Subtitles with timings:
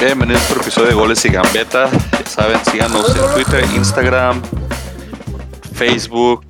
[0.00, 1.90] Bienvenidos a otro episodio de Goles y Gambeta.
[1.90, 4.40] Ya saben, síganos en Twitter, Instagram,
[5.74, 6.46] Facebook.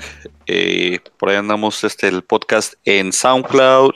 [0.46, 3.94] eh, por ahí andamos este, el podcast en SoundCloud,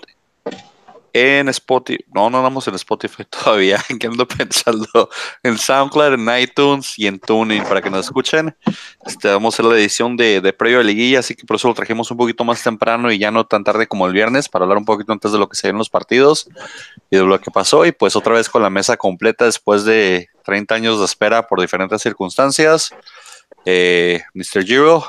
[1.16, 2.04] en Spotify.
[2.12, 3.78] No, no andamos en Spotify todavía.
[3.88, 5.08] ¿En qué ando pensando?
[5.44, 8.54] En SoundCloud, en iTunes y en Tuning para que nos escuchen.
[9.06, 11.68] Este, vamos a hacer la edición de, de previo de liguilla, así que por eso
[11.68, 14.64] lo trajimos un poquito más temprano y ya no tan tarde como el viernes para
[14.64, 16.48] hablar un poquito antes de lo que se ven los partidos
[17.10, 17.86] y de lo que pasó.
[17.86, 21.60] Y pues otra vez con la mesa completa después de 30 años de espera por
[21.60, 22.91] diferentes circunstancias.
[23.64, 24.64] Eh, Mr.
[24.64, 25.05] Giro,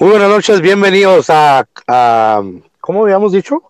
[0.00, 1.66] Muy buenas noches, bienvenidos a-
[2.80, 3.62] ¿cómo habíamos dicho?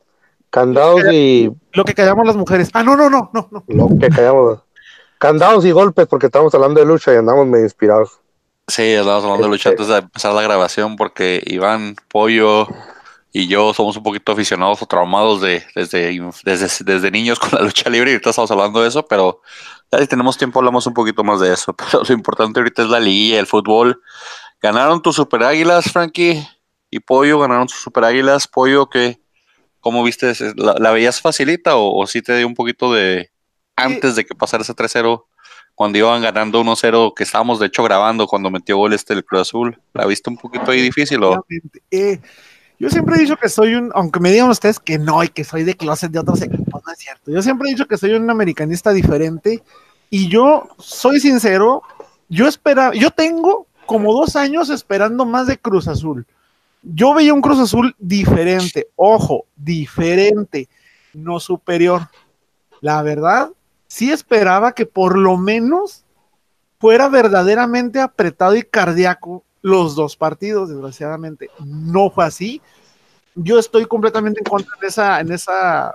[0.52, 2.68] Candados y Lo que callamos las mujeres.
[2.74, 3.64] Ah, no, no, no, no, no.
[3.66, 4.58] lo que callamos.
[5.16, 8.20] Candados y golpes porque estamos hablando de lucha y andamos medio inspirados.
[8.68, 12.68] Sí, estábamos hablando de lucha Este- antes de empezar la grabación porque Iván, Pollo
[13.32, 17.62] y yo somos un poquito aficionados o traumados de, desde, desde, desde niños con la
[17.62, 19.40] lucha libre y ahorita estamos hablando de eso, pero
[19.90, 21.74] ya si tenemos tiempo hablamos un poquito más de eso.
[21.76, 24.02] Pero lo importante ahorita es la liguilla, el fútbol.
[24.60, 26.46] Ganaron tus super águilas, Frankie,
[26.90, 28.46] y Pollo, ganaron tus super águilas.
[28.46, 29.21] Pollo, que
[29.82, 30.32] ¿cómo viste?
[30.56, 33.30] ¿La, la veías facilita o, o sí te dio un poquito de
[33.76, 35.24] antes de que pasara ese 3-0?
[35.74, 39.42] Cuando iban ganando 1-0, que estábamos de hecho grabando cuando metió gol este el Cruz
[39.42, 39.78] Azul.
[39.92, 41.44] ¿La viste un poquito ahí difícil o?
[41.90, 42.20] Eh,
[42.78, 45.44] yo siempre he dicho que soy un, aunque me digan ustedes que no y que
[45.44, 47.30] soy de closet de otros equipos, no es cierto.
[47.30, 49.62] Yo siempre he dicho que soy un americanista diferente
[50.10, 51.82] y yo soy sincero,
[52.28, 56.26] yo esperaba, yo tengo como dos años esperando más de Cruz Azul.
[56.82, 60.68] Yo veía un Cruz Azul diferente, ojo, diferente,
[61.14, 62.08] no superior.
[62.80, 63.50] La verdad,
[63.86, 66.04] sí esperaba que por lo menos
[66.80, 71.48] fuera verdaderamente apretado y cardíaco los dos partidos, desgraciadamente.
[71.64, 72.60] No fue así.
[73.36, 75.94] Yo estoy completamente en contra de esa,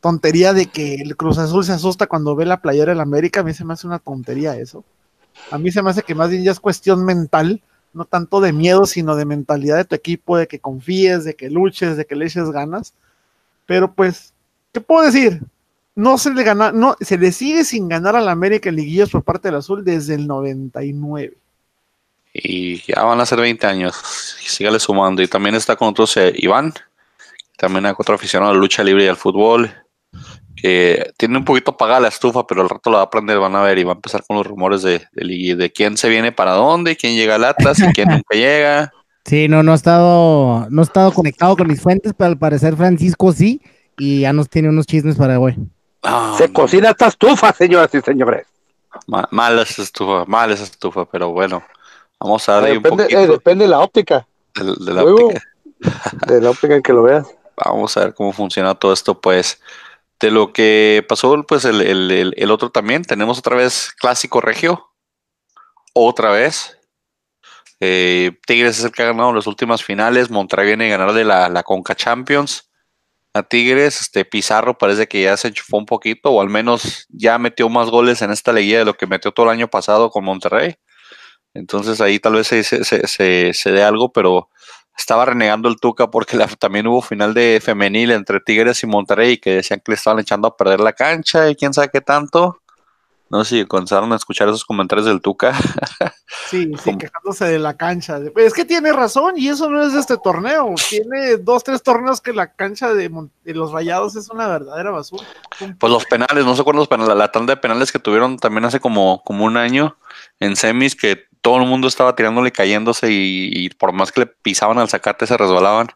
[0.00, 3.40] tontería de que el Cruz Azul se asusta cuando ve la playera del América.
[3.40, 4.84] A mí se me hace una tontería eso.
[5.50, 7.62] A mí se me hace que más bien ya es cuestión mental,
[7.94, 11.50] no tanto de miedo, sino de mentalidad de tu equipo, de que confíes, de que
[11.50, 12.94] luches, de que le eches ganas.
[13.66, 14.34] Pero pues,
[14.72, 15.40] ¿qué puedo decir?
[15.94, 19.22] No se le gana, no, se le sigue sin ganar al América en liguillas por
[19.22, 21.34] parte del Azul desde el 99.
[22.32, 23.94] Y ya van a ser 20 años.
[24.40, 25.22] Sígale sumando.
[25.22, 26.74] Y también está con nosotros eh, Iván,
[27.56, 29.72] también hay otro aficionado a lucha libre y al fútbol,
[30.64, 33.54] que tiene un poquito apagada la estufa, pero al rato la va a prender, van
[33.54, 36.52] a ver, y va a empezar con los rumores de, de, quién se viene para
[36.52, 38.90] dónde, quién llega al Atlas y quién nunca llega.
[39.26, 42.76] Sí, no, no he estado, no he estado conectado con mis fuentes, pero al parecer
[42.76, 43.58] Francisco sí,
[43.98, 45.56] y ya nos tiene unos chismes para hoy.
[46.02, 48.46] Ah, Se cocina esta estufa, señoras y señores.
[49.06, 51.62] ma- mal esa estufa, mal esa estufa, pero bueno,
[52.20, 54.26] vamos a darle un Depende, poquito eh, depende de la óptica,
[54.56, 55.42] de, de la Luego- óptica.
[56.26, 57.26] de la óptica en que lo veas.
[57.64, 59.58] Vamos a ver cómo funciona todo esto, pues.
[60.24, 63.02] De lo que pasó, pues el, otro también.
[63.02, 64.90] Tenemos otra vez Clásico Regio.
[65.92, 66.78] Otra vez.
[67.78, 70.30] Eh, Tigres es el que ha ganado las últimas finales.
[70.30, 72.70] Monterrey viene a ganar de la, Conca Champions.
[73.34, 77.36] A Tigres, este Pizarro parece que ya se enchufó un poquito, o al menos ya
[77.36, 80.24] metió más goles en esta liguilla de lo que metió todo el año pasado con
[80.24, 80.76] Monterrey.
[81.52, 84.48] Entonces ahí tal vez se, se- se dé algo, pero
[84.96, 89.38] estaba renegando el Tuca porque la- también hubo final de femenil entre Tigres y Monterrey
[89.38, 92.60] que decían que le estaban echando a perder la cancha y quién sabe qué tanto.
[93.30, 95.52] No sé si comenzaron a escuchar esos comentarios del Tuca.
[96.50, 98.18] Sí, sí, quejándose de la cancha.
[98.36, 100.74] Es que tiene razón y eso no es de este torneo.
[100.90, 104.90] Tiene dos, tres torneos que la cancha de, Mon- de los Rayados es una verdadera
[104.90, 105.24] basura.
[105.78, 108.64] Pues los penales, no sé cuándo los penales, la tanda de penales que tuvieron también
[108.64, 109.96] hace como, como un año
[110.40, 114.20] en semis que todo el mundo estaba tirándole y cayéndose y, y por más que
[114.20, 115.88] le pisaban al sacate se resbalaban.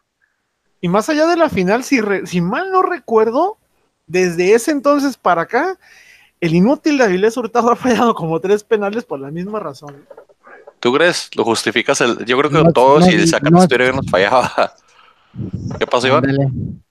[0.79, 3.57] Y más allá de la final, si, re- si mal no recuerdo,
[4.05, 5.79] desde ese entonces para acá,
[6.39, 10.05] el inútil de Avilés Hurtado ha fallado como tres penales por la misma razón.
[10.79, 11.31] ¿Tú crees?
[11.35, 11.99] ¿Lo justificas?
[12.01, 13.63] El, yo creo que No, todos no, si el sacate no.
[13.63, 14.75] estuviera bien nos fallaba.
[15.79, 16.83] ¿Qué pasó, Iván?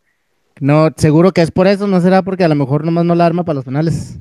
[0.58, 3.24] No, seguro que es por eso, no será porque a lo mejor nomás no la
[3.24, 4.18] arma para los penales.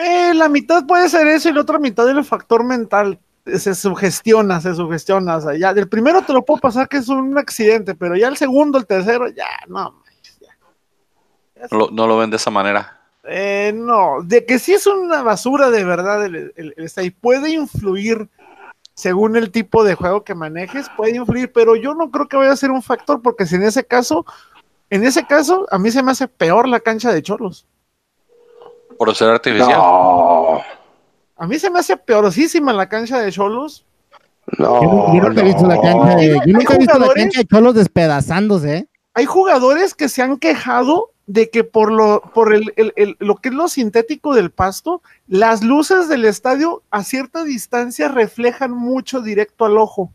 [0.00, 3.20] Eh, la mitad puede ser eso y la otra mitad el factor mental.
[3.56, 5.36] Se sugestiona, se sugestiona.
[5.36, 8.28] O sea, ya, del primero te lo puedo pasar que es un accidente, pero ya
[8.28, 10.02] el segundo, el tercero, ya, no.
[10.04, 10.56] manches, ya.
[11.56, 13.00] Ya No lo, no lo ven de esa manera.
[13.24, 17.50] Eh, no, de que sí es una basura de verdad el, el, el style, puede
[17.50, 18.28] influir
[18.98, 22.50] según el tipo de juego que manejes, puede influir, pero yo no creo que vaya
[22.50, 24.26] a ser un factor, porque si en ese caso,
[24.90, 27.64] en ese caso, a mí se me hace peor la cancha de Cholos.
[28.98, 29.70] Por ser artificial.
[29.70, 30.60] No,
[31.38, 33.84] A mí se me hace peorosísima la cancha de Cholos.
[34.58, 34.82] no.
[34.82, 37.46] Yo, yo nunca he visto la cancha de, yo nunca he visto la cancha de
[37.46, 38.88] Cholos despedazándose, ¿eh?
[39.14, 43.36] Hay jugadores que se han quejado de que por lo, por el, el- el- lo
[43.36, 49.20] que es lo sintético del pasto, las luces del estadio a cierta distancia reflejan mucho
[49.20, 50.12] directo al ojo.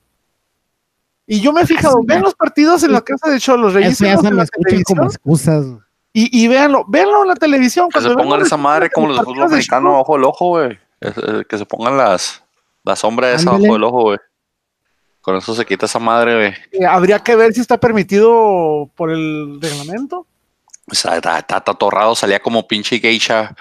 [1.27, 2.23] Y yo me he fijado, ven ya.
[2.23, 4.97] los partidos en la casa de Cholos, Eso ya se en me la escuchan televisión
[4.97, 5.65] como excusas.
[6.11, 7.89] y, y véanlo, véanlo en la televisión.
[7.89, 10.47] Que se pongan vean esa madre como los fútbol de americano Cholos, ojo el ojo,
[10.49, 10.79] güey.
[11.03, 12.43] Es- es- Que se pongan las,
[12.83, 13.65] la sombra esa Ándale.
[13.67, 14.17] abajo del ojo, güey.
[15.21, 16.53] Con eso se quita esa madre, güey.
[16.71, 20.27] eh, habría que ver si está permitido por el reglamento.
[20.91, 23.55] O sea, está, está, está torrado, salía como pinche geisha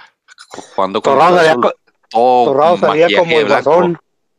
[0.75, 1.73] jugando con Torrado salía, co-
[2.11, 3.71] todo Torrado salía como el blanco.
[3.71, 3.99] guasón.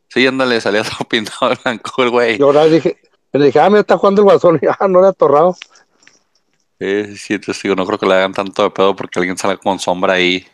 [0.10, 2.38] Sí, ándale, salía todo pintado de blanco el güey.
[2.38, 2.98] Yo ahora dije,
[3.32, 4.60] le dije, ah, mira, está jugando el guasón.
[4.62, 5.56] Y, ah, no era torrado.
[6.80, 9.58] Sí, sí, te digo, no creo que le hagan tanto de pedo porque alguien sale
[9.58, 10.46] con sombra ahí.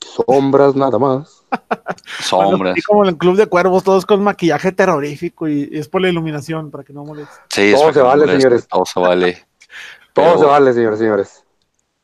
[0.00, 1.42] Sombras nada más.
[2.22, 2.72] Sombras.
[2.72, 6.00] así como en el club de cuervos, todos con maquillaje terrorífico y, y es por
[6.02, 7.34] la iluminación, para que no moleste.
[7.50, 8.68] Sí, Todo se vale, moleste, señores.
[8.68, 9.46] Todo se vale.
[10.12, 11.44] Todo Pero- se vale, señores, señores.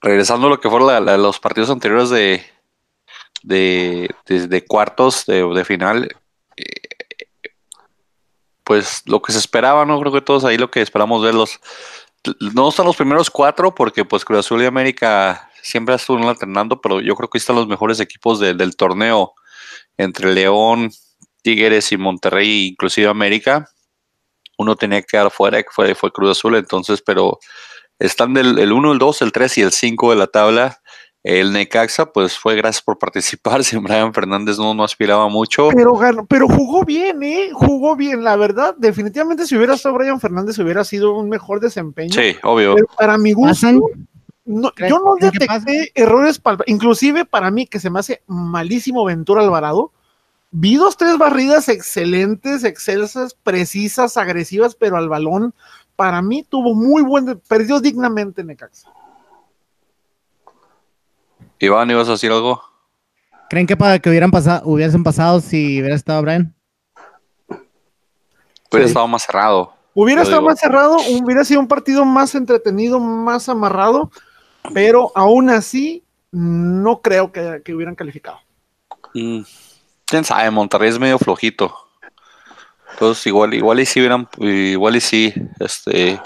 [0.00, 2.42] regresando a lo que fueron la- la- los partidos anteriores de,
[3.42, 6.08] de, de- de cuartos de, de final,
[6.56, 6.64] eh,
[8.64, 9.98] pues lo que se esperaba, ¿no?
[10.00, 11.60] Creo que todos ahí lo que esperamos verlos.
[12.54, 17.00] No están los primeros cuatro porque pues Cruz Azul y América siempre estuvieron alternando, pero
[17.00, 19.32] yo creo que están los mejores equipos de- del torneo
[19.96, 20.90] entre León,
[21.42, 23.68] Tigres y Monterrey, inclusive América.
[24.58, 27.38] Uno tenía que quedar fuera, que fue, fue Cruz Azul, entonces, pero
[27.98, 30.78] están del el 1, el 2, el 3 y el 5 de la tabla.
[31.24, 33.62] El Necaxa, pues fue gracias por participar.
[33.62, 35.68] Si Brian Fernández no, no aspiraba mucho.
[35.74, 37.50] Pero, ganó- pero jugó bien, ¿eh?
[37.52, 38.74] Jugó bien, la verdad.
[38.76, 42.12] Definitivamente, si hubiera estado Brian Fernández, hubiera sido un mejor desempeño.
[42.12, 42.74] Sí, obvio.
[42.74, 43.80] Pero para mi gusto, ¿Pasan?
[44.44, 49.04] No- ¿Creen- yo no detecté errores, palpa- inclusive para mí, que se me hace malísimo
[49.04, 49.92] Ventura Alvarado.
[50.50, 55.54] Vi dos, tres barridas excelentes, excelsas, precisas, agresivas, pero al balón,
[55.96, 58.90] para mí tuvo muy buen, perdió dignamente Necaxa.
[61.58, 62.60] Iván, ¿ibas a decir algo?
[63.48, 66.54] ¿Creen que para que hubieran pasado, hubiesen pasado si hubiera estado Brian?
[68.70, 68.90] Hubiera Sí.
[68.90, 69.74] estado más cerrado.
[69.94, 74.10] Hubiera estado digo- más cerrado, hubiera sido un partido más entretenido, más amarrado,
[74.74, 78.38] pero aún así no creo que, que hubieran calificado.
[79.14, 79.42] Mm,
[80.12, 81.74] Quién sabe, Monterrey es medio flojito.
[82.92, 86.20] Entonces, igual, igual y sí hubieran, igual y sí, este,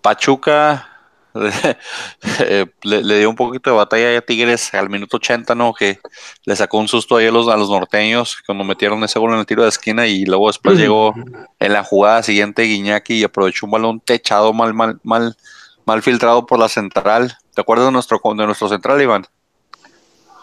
[0.00, 0.88] Pachuca
[2.40, 5.74] eh, le, le dio un poquito de batalla a Tigres al minuto 80, ¿no?
[5.74, 5.98] Que
[6.44, 9.40] le sacó un susto ahí a los, a los norteños cuando metieron ese gol en
[9.40, 11.14] el tiro de esquina y luego después llegó
[11.58, 15.36] en la jugada siguiente Guiñaki y aprovechó un balón techado mal, mal, mal,
[15.84, 17.36] mal filtrado por la central.
[17.54, 19.26] ¿Te acuerdas de nuestro, de nuestro central, Iván?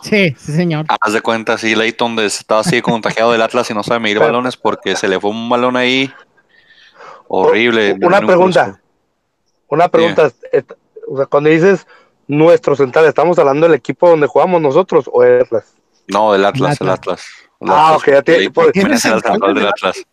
[0.01, 0.85] Sí, sí, señor.
[0.87, 4.17] Haz de cuenta, sí, Leighton de- estaba así contagiado del Atlas y no sabe medir
[4.17, 6.11] Pero- balones porque se le fue un balón ahí
[7.27, 7.97] horrible.
[8.01, 8.79] Una pregunta.
[9.67, 10.31] Una pregunta.
[11.07, 11.85] o sea, cuando dices
[12.27, 15.73] nuestro central, ¿estamos hablando del equipo donde jugamos nosotros o el Atlas?
[16.07, 17.19] No, del Atlas, el Atlas.
[17.19, 17.25] Atlas.
[17.59, 19.91] El Ah, Atlas, ok, ya te- Leighton por- Jiménez era el ¿Tienes central del central
[19.91, 20.05] Atlas.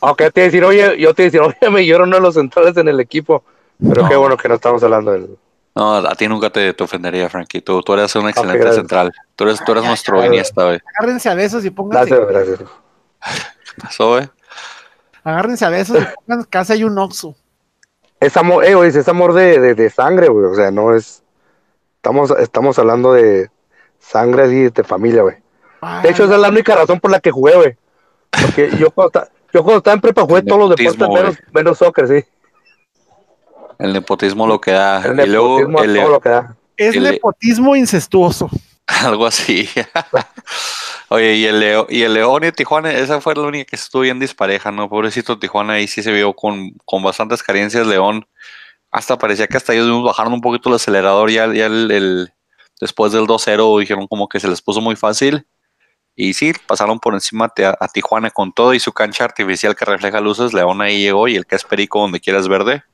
[0.00, 2.88] Ok, te decir, oye, yo te decir, oye, me lloro uno de los centrales en
[2.88, 3.42] el equipo.
[3.80, 4.08] Pero No.
[4.08, 5.38] qué bueno que no estamos hablando del.
[5.74, 7.60] No, a ti nunca te, te ofendería, Frankie.
[7.60, 9.12] Tú, tú eres un excelente central.
[9.34, 10.80] Tú eres, tú eres nuestro ay, Iniesta, güey.
[10.96, 12.70] Agárrense a besos y pónganse, Gracias, gracias.
[13.74, 14.28] ¿Qué pasó, güey?
[15.24, 17.34] agárrense a besos y pónganse casa y un oxo.
[18.20, 20.46] Es amor, eh, güey, es amor de, de, de sangre, güey.
[20.46, 21.22] O sea, no es.
[21.96, 23.50] Estamos, estamos hablando de
[23.98, 25.36] sangre así de familia, güey.
[26.02, 27.76] De hecho, esa es la única razón por la que jugué, güey.
[28.30, 32.08] Porque yo cuando, yo cuando estaba en prepa jugué todos los deportes menos, menos soccer,
[32.08, 32.24] sí.
[33.78, 35.02] El nepotismo lo que da.
[35.04, 36.56] El y luego nepotismo a el- todo lo que da.
[36.76, 38.50] es el- nepotismo incestuoso.
[38.86, 39.68] Algo así.
[41.08, 44.02] Oye, y el, Leo, y el León y Tijuana, esa fue la única que estuvo
[44.02, 44.88] bien dispareja, ¿no?
[44.88, 47.86] Pobrecito Tijuana, ahí sí se vio con, con bastantes carencias.
[47.86, 48.26] León,
[48.90, 51.30] hasta parecía que hasta ellos mismos bajaron un poquito el acelerador.
[51.30, 52.32] Ya, ya el, el-
[52.80, 55.46] después del 2-0 dijeron como que se les puso muy fácil.
[56.16, 59.84] Y sí, pasaron por encima a, a Tijuana con todo y su cancha artificial que
[59.84, 60.52] refleja luces.
[60.52, 62.84] León ahí llegó y el que es perico donde quieras verde.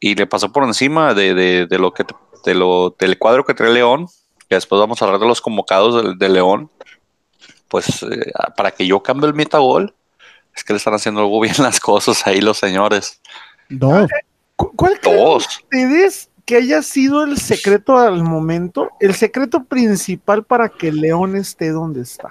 [0.00, 2.04] Y le pasó por encima de, de- de lo que
[2.44, 4.06] de lo, del cuadro que trae León,
[4.48, 6.70] que después vamos a hablar de los convocados de, León.
[7.68, 9.94] Pues eh, para que yo cambie el mitagol,
[10.54, 13.20] es que le están haciendo algo bien las cosas ahí los señores.
[13.68, 14.08] Dos.
[14.54, 15.46] ¿Cu- ¿Cuál creen Todos.
[15.64, 21.70] ustedes que haya sido el secreto al momento, el secreto principal para que León esté
[21.70, 22.30] donde está?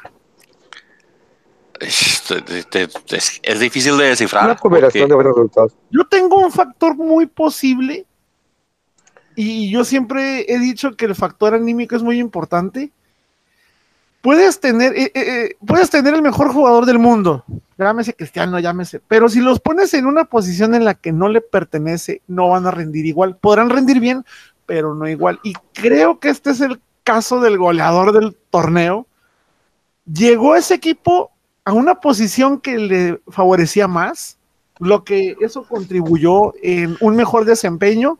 [2.32, 2.66] Es,
[3.12, 4.46] es- es difícil de descifrar.
[4.46, 5.74] Una combinación porque- de buenos resultados.
[5.92, 8.06] Yo tengo un factor muy posible
[9.36, 12.92] y yo siempre he dicho que el factor anímico es muy importante
[14.22, 17.44] puedes tener, eh, eh, eh, puedes tener el mejor jugador del mundo,
[17.78, 21.42] llámese Cristiano, llámese, pero si los pones en una posición en la que no le
[21.42, 23.38] pertenece, no van a rendir igual.
[23.38, 24.26] Podrán rendir bien,
[24.66, 25.40] pero no igual.
[25.44, 29.06] Y creo que este es el caso del goleador del torneo.
[30.12, 31.30] Llegó ese equipo
[31.66, 34.38] a una posición que le favorecía más,
[34.80, 38.20] lo que eso contribuyó en un mejor desempeño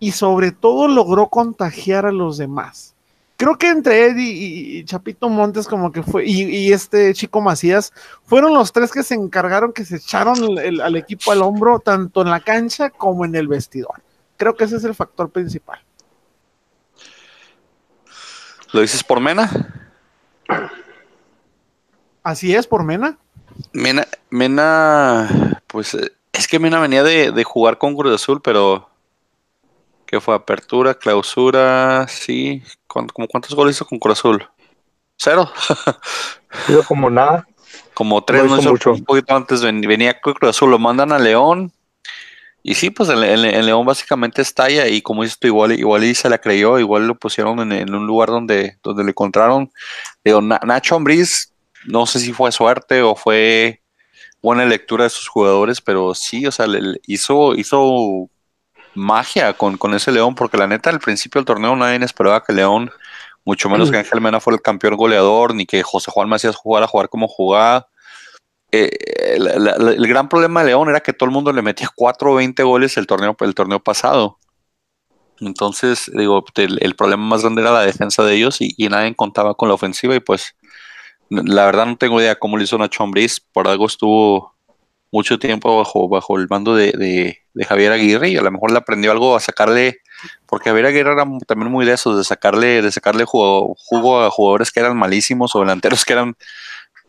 [0.00, 2.94] y sobre todo logró contagiar a los demás.
[3.36, 7.92] Creo que entre Eddie y, Chapito Montes como que fue, y, este chico Macías,
[8.24, 12.30] fueron los tres que se encargaron, que se echaron al equipo al hombro, tanto en
[12.30, 14.02] la cancha como en el vestidor.
[14.38, 15.78] Creo que ese es el factor principal.
[18.72, 19.92] ¿Lo dices por Mena?
[22.26, 23.16] Así es, por Mena.
[23.72, 28.90] Mena, Mena pues eh, es que Mena venía de, jugar con Cruz Azul, pero
[30.06, 30.34] ¿qué fue?
[30.34, 32.64] Apertura, clausura, sí.
[32.88, 34.44] ¿Cuántos goles hizo con Cruz Azul?
[35.16, 35.48] ¿Cero?
[36.68, 37.46] Hizo como nada.
[37.94, 38.94] Como tres, no, mucho.
[38.94, 41.72] un poquito antes venía con Cruz Azul, lo mandan a León.
[42.64, 46.28] Y sí, pues el, León básicamente estalla y como dices tú, igual, igual y se
[46.28, 49.70] la creyó, igual lo pusieron en, un lugar donde, donde le encontraron.
[50.24, 51.52] Digo, Nacho Ambriz,
[51.86, 53.82] no sé si fue suerte o fue
[54.42, 58.30] buena lectura de sus jugadores, pero sí, o sea, le, hizo, hizo
[58.94, 62.52] magia con, con ese León, porque la neta al principio del torneo nadie esperaba que
[62.52, 62.90] León,
[63.44, 66.86] mucho menos que Ángel Mena fuera el campeón goleador, ni que José Juan Macías jugara
[66.86, 67.88] a jugar como jugaba.
[68.72, 68.90] Eh,
[69.36, 72.62] el gran problema de León era que todo el mundo le metía 4 o 20
[72.64, 74.38] goles el torneo, el torneo pasado.
[75.40, 79.54] Entonces, digo, el, problema más grande era la defensa de ellos y, y nadie contaba
[79.54, 80.56] con la ofensiva y pues
[81.30, 84.54] la verdad no tengo idea cómo lo hizo Nacho Ambriz, por algo estuvo
[85.12, 89.10] mucho tiempo bajo, bajo el mando de, Javier Aguirre y a lo mejor le aprendió
[89.10, 90.00] algo a sacarle,
[90.46, 94.30] porque Javier Aguirre era también muy de eso, de sacarle, de sacarle jugo, jugo a
[94.30, 96.36] jugadores que eran malísimos o delanteros que eran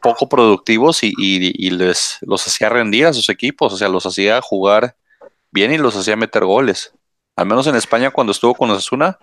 [0.02, 4.96] poco productivos y, les los hacía rendir a sus equipos, o sea, los hacía jugar
[5.52, 6.94] bien y los hacía meter goles.
[7.36, 9.18] Al menos en España cuando estuvo con Osasuna,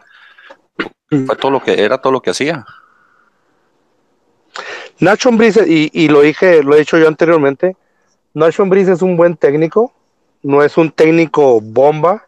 [1.08, 2.64] fue todo lo que era todo lo que hacía.
[5.04, 7.76] Nacho Ambriz, y, lo dije, lo he dicho yo anteriormente,
[8.32, 9.92] Nacho Ambriz es un buen técnico,
[10.42, 12.26] no es un técnico bomba,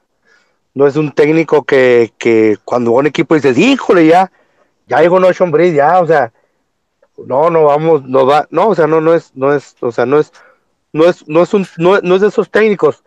[0.74, 4.30] no es un técnico que, que cuando un equipo dices, híjole, ya,
[4.88, 6.34] ya llegó Nacho Ambriz, ya, o sea,
[7.16, 10.04] no, no vamos, no va, no, o sea, no, no es, no es, o sea,
[10.04, 10.30] no es,
[10.92, 13.02] no es, no es un, no, no es de esos técnicos,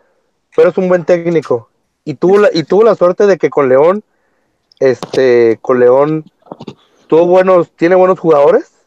[0.56, 1.70] pero es un buen técnico.
[2.04, 4.02] Y tuvo la, y tuvo la suerte de que con León,
[4.80, 6.24] este, con León,
[7.06, 8.79] tuvo buenos, tiene buenos jugadores,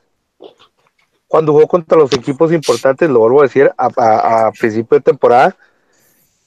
[1.33, 5.57] cuando jugó contra los equipos importantes, lo vuelvo a decir, a, principio de temporada,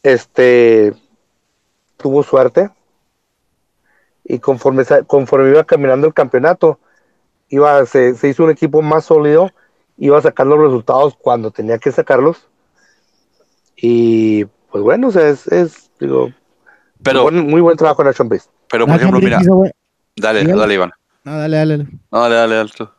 [0.04, 0.94] este
[1.96, 2.70] tuvo suerte
[4.22, 6.78] y conforme, conforme iba caminando el campeonato,
[7.48, 9.50] iba, se, hizo un equipo más sólido,
[9.98, 12.46] iba a sacar los resultados cuando tenía que sacarlos.
[13.76, 16.30] Y pues bueno, o sea, es, es digo,
[17.02, 18.48] pero, muy buen trabajo en la Champions.
[18.68, 19.40] Pero por ejemplo, mira,
[20.14, 20.92] dale, dale, Iván.
[21.24, 21.76] No, dale, dale.
[22.12, 22.95] No, dale, dale, dale.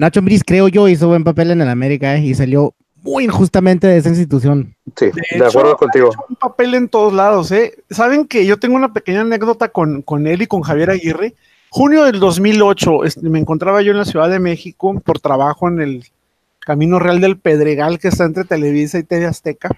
[0.00, 3.86] Nacho Ambriz, creo yo, hizo buen papel en el América eh, y salió muy injustamente
[3.86, 4.74] de esa institución.
[4.96, 6.10] Sí, de, acuerdo contigo.
[6.26, 7.74] un papel en todos lados, ¿eh?
[7.90, 11.34] Saben que yo tengo una pequeña anécdota con, con él y con Javier Aguirre.
[11.68, 15.82] Junio del 2008, este, me encontraba yo en la Ciudad de México por trabajo en
[15.82, 16.06] el
[16.60, 19.68] Camino Real del Pedregal, que está entre Televisa y TV Azteca.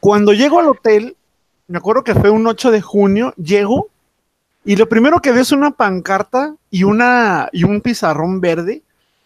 [0.00, 1.16] Cuando llego al hotel,
[1.68, 3.88] me acuerdo que fue un 8 de junio, llego
[4.64, 8.80] y lo primero que veo es una pancarta y, una, y un pizarrón verde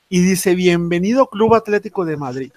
[0.09, 2.53] y dice, bienvenido Club Atlético de Madrid.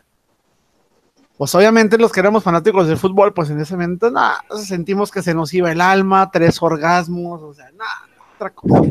[1.38, 5.22] Pues obviamente los que éramos fanáticos del fútbol, pues en ese momento, nada, sentimos que
[5.22, 8.90] se nos iba el alma, tres orgasmos, o sea, nada, otra cosa.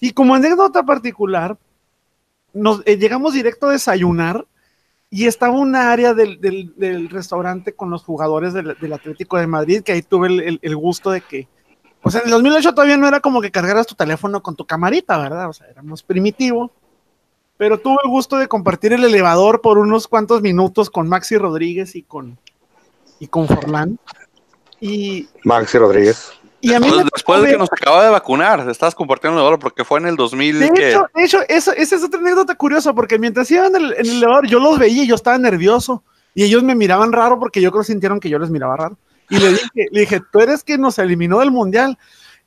[0.00, 1.56] Y como anécdota particular,
[2.52, 4.46] nos eh, llegamos directo a desayunar
[5.10, 9.92] y estaba una área del, del, restaurante con los jugadores del, Atlético de Madrid, que
[9.92, 11.48] ahí tuve el, el, gusto de que,
[12.02, 14.66] o sea, en el 2008 todavía no era como que cargaras tu teléfono con tu
[14.66, 15.48] camarita, ¿verdad?
[15.48, 16.72] O sea, éramos primitivo
[17.58, 21.94] pero tuve el gusto de compartir el elevador por unos cuantos minutos con Maxi Rodríguez
[21.96, 22.38] y con,
[23.18, 23.98] y con Forlán.
[24.80, 26.30] Y, Maxi Rodríguez.
[26.60, 29.84] Y a mí después, de que nos acaba de vacunar, estabas compartiendo el elevador porque
[29.84, 30.58] fue en el 2000.
[30.58, 34.06] De hecho, de hecho esa es otra anécdota curiosa porque mientras iban en el, en
[34.06, 36.02] el elevador yo los veía y yo estaba nervioso
[36.34, 38.96] y ellos me miraban raro porque yo creo que sintieron que yo les miraba raro.
[39.30, 41.98] Y le dije, le dije, tú eres quien nos eliminó del mundial.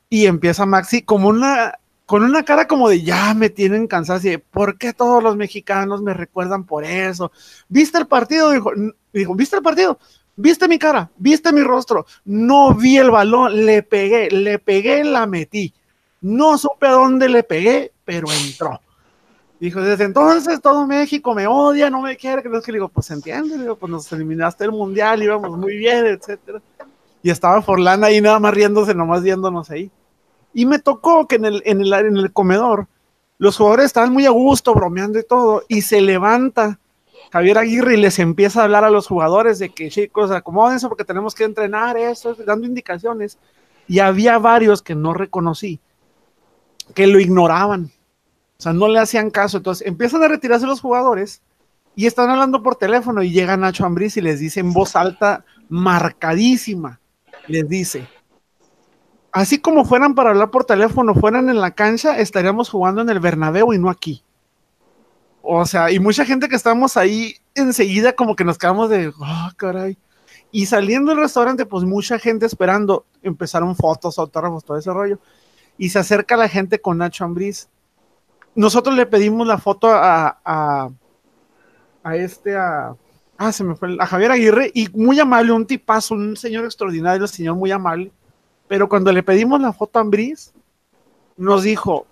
[0.10, 1.80] Y empieza Maxi como una
[2.12, 5.38] con una cara como de ya me tienen cansado, así de ¿por qué todos los
[5.38, 7.32] mexicanos me recuerdan por eso?
[7.70, 8.52] ¿Viste el partido?
[8.52, 8.74] Dijo,
[9.14, 9.98] dijo, ¿viste el partido?
[10.36, 11.10] ¿Viste mi cara?
[11.16, 12.06] ¿Viste mi rostro?
[12.26, 15.74] No vi el balón, le pegué, le pegué, la metí.
[16.20, 18.82] No supe a dónde le pegué, pero entró.
[19.62, 22.80] Dijo, desde entonces todo México me odia, no me quiere, que no es que le
[22.80, 26.62] digo, pues entiende, digo, pues nos eliminaste el mundial, íbamos muy bien, etcétera.
[27.24, 29.90] Y estaba Forlán ahí nada más riéndose, nomás viéndonos ahí.
[30.54, 32.88] Y me tocó que en el, en el, comedor
[33.38, 36.80] los jugadores estaban muy a gusto, bromeando y todo, y se levanta
[37.32, 41.06] Javier Aguirre y les empieza a hablar a los jugadores de que chicos, acomódense porque
[41.06, 43.38] tenemos que entrenar eso, dando indicaciones.
[43.88, 45.80] Y había varios que no reconocí,
[46.94, 47.92] que lo ignoraban
[48.62, 49.58] o sea, no le hacían caso.
[49.58, 51.42] Entonces empiezan a retirarse los jugadores
[51.96, 55.44] y están hablando por teléfono y llega Nacho Ambriz y les dice en voz alta,
[55.68, 57.00] marcadísima,
[57.48, 58.08] les dice,
[59.32, 63.20] así como fueran para hablar por teléfono, fueran en la cancha, estaríamos jugando en el
[63.20, 64.24] Bernabéu y no aquí.
[65.42, 69.52] O sea, y mucha gente que estamos ahí enseguida como que nos quedamos de, ah,
[69.58, 69.98] caray.
[70.52, 75.20] Y saliendo del restaurante, pues mucha gente esperando, empezaron fotos, autógrafos, todo ese rollo.
[75.78, 77.70] Y se acerca la gente con Nacho Ambriz
[78.56, 80.90] nosotros le pedimos la foto a, a,
[82.04, 82.96] a este, a,
[83.38, 87.28] ah, se me fue, a Javier Aguirre, y muy amable, un tipazo, un señor extraordinario,
[87.28, 88.12] señor muy amable,
[88.72, 90.54] pero cuando le pedimos la foto a Ambris,
[91.36, 92.08] nos dijo,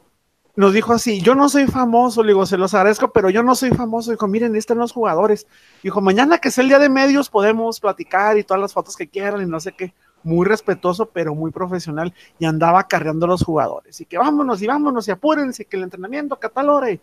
[0.57, 3.55] nos dijo así, yo no soy famoso, le digo, se los agradezco, pero yo no
[3.55, 5.47] soy famoso, dijo, miren, están los jugadores,
[5.81, 9.07] dijo, mañana que sea el día de medios podemos platicar y todas las fotos que
[9.07, 13.41] quieran y no sé qué, muy respetuoso, pero muy profesional, y andaba cargando a los
[13.41, 14.01] jugadores.
[14.01, 16.99] Y que vámonos y vámonos y apúrense, que el entrenamiento catalore.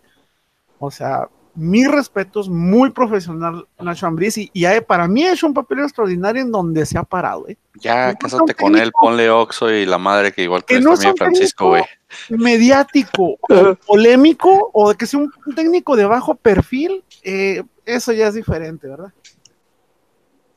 [0.78, 4.50] O sea, mis respetos, muy profesional Nacho Ambriz, y,
[4.86, 7.48] para mí ha hecho un papel extraordinario en donde se ha parado.
[7.48, 7.56] ¿eh?
[7.74, 11.68] Ya, cásate con él, ponle Oxo y la madre que igual que, no también Francisco,
[11.68, 11.84] güey.
[12.28, 13.38] Mediático,
[13.86, 19.12] polémico, o que sea un técnico de bajo perfil, eh, eso ya es diferente, ¿verdad?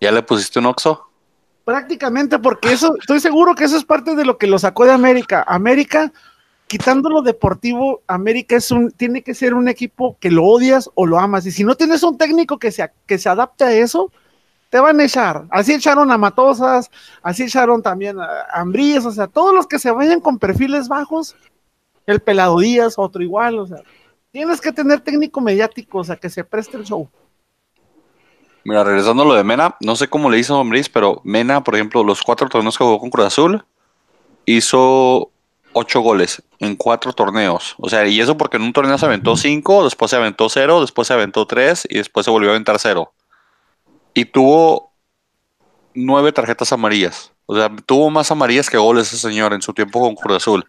[0.02, 1.08] ¿Ya le pusiste un Oxo?
[1.66, 4.92] Prácticamente, porque eso, estoy seguro que eso es parte de lo que lo sacó de
[4.92, 5.44] América.
[5.48, 6.12] América,
[6.70, 11.08] quitando lo deportivo, América es un, tiene que ser un equipo que lo odias o
[11.08, 11.48] lo amas.
[11.48, 14.12] Y si no tienes un técnico que se, que se adapte a eso,
[14.70, 15.46] te van a echar.
[15.50, 16.92] Así echaron a Matosas,
[17.24, 21.36] así echaron también a Ambríes, o sea, todos los que se vayan con perfiles bajos,
[22.06, 23.82] el Pelado Díaz, otro igual, o sea,
[24.32, 27.10] tienes que tener técnico mediático, o sea, que se preste el show.
[28.64, 31.74] Mira, regresando a lo de Mena, no sé cómo le hizo Hombris, pero Mena, por
[31.74, 33.66] ejemplo, los cuatro torneos que jugó con Cruz Azul,
[34.46, 35.32] hizo
[35.74, 37.76] ocho goles en cuatro torneos.
[37.78, 40.82] O sea, y eso porque en un torneo se aventó cinco, después se aventó cero,
[40.82, 43.14] después se aventó tres y después se volvió a aventar cero.
[44.14, 44.94] Y tuvo
[45.94, 47.32] nueve tarjetas amarillas.
[47.46, 50.66] O sea, tuvo más amarillas que goles ese señor en su tiempo con Cruz Azul.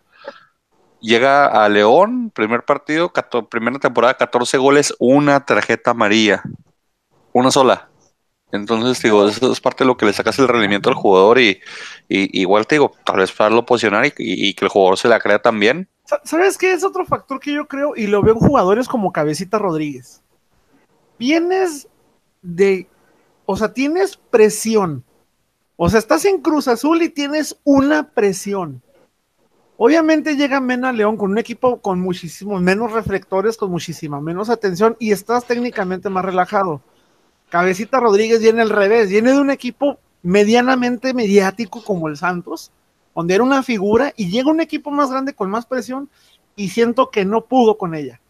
[1.00, 3.12] Llega a León, primer partido,
[3.48, 6.42] primera temporada, 14 goles, una tarjeta amarilla
[7.32, 7.89] una sola.
[8.52, 11.60] Entonces, digo, eso es parte de lo que le sacas el rendimiento al jugador y,
[12.08, 15.40] igual te digo, tal vez para lo posicionar y, que el jugador se la crea
[15.40, 15.88] también.
[16.24, 17.92] ¿Sabes qué es otro factor que yo creo?
[17.94, 20.22] Y lo veo en jugadores como Cabecita Rodríguez.
[21.18, 21.86] Vienes
[22.42, 22.88] de,
[23.46, 25.04] o sea, tienes presión.
[25.76, 28.82] O sea, estás en Cruz Azul y tienes una presión.
[29.76, 34.96] Obviamente llega Mena León con un equipo con muchísimos menos reflectores, con muchísima menos atención
[34.98, 36.82] y estás técnicamente más relajado
[37.50, 42.70] Cabecita Rodríguez viene al revés, viene de un equipo medianamente mediático como el Santos,
[43.14, 46.08] donde era una figura y llega un equipo más grande con más presión
[46.56, 48.20] y siento que no pudo con ella.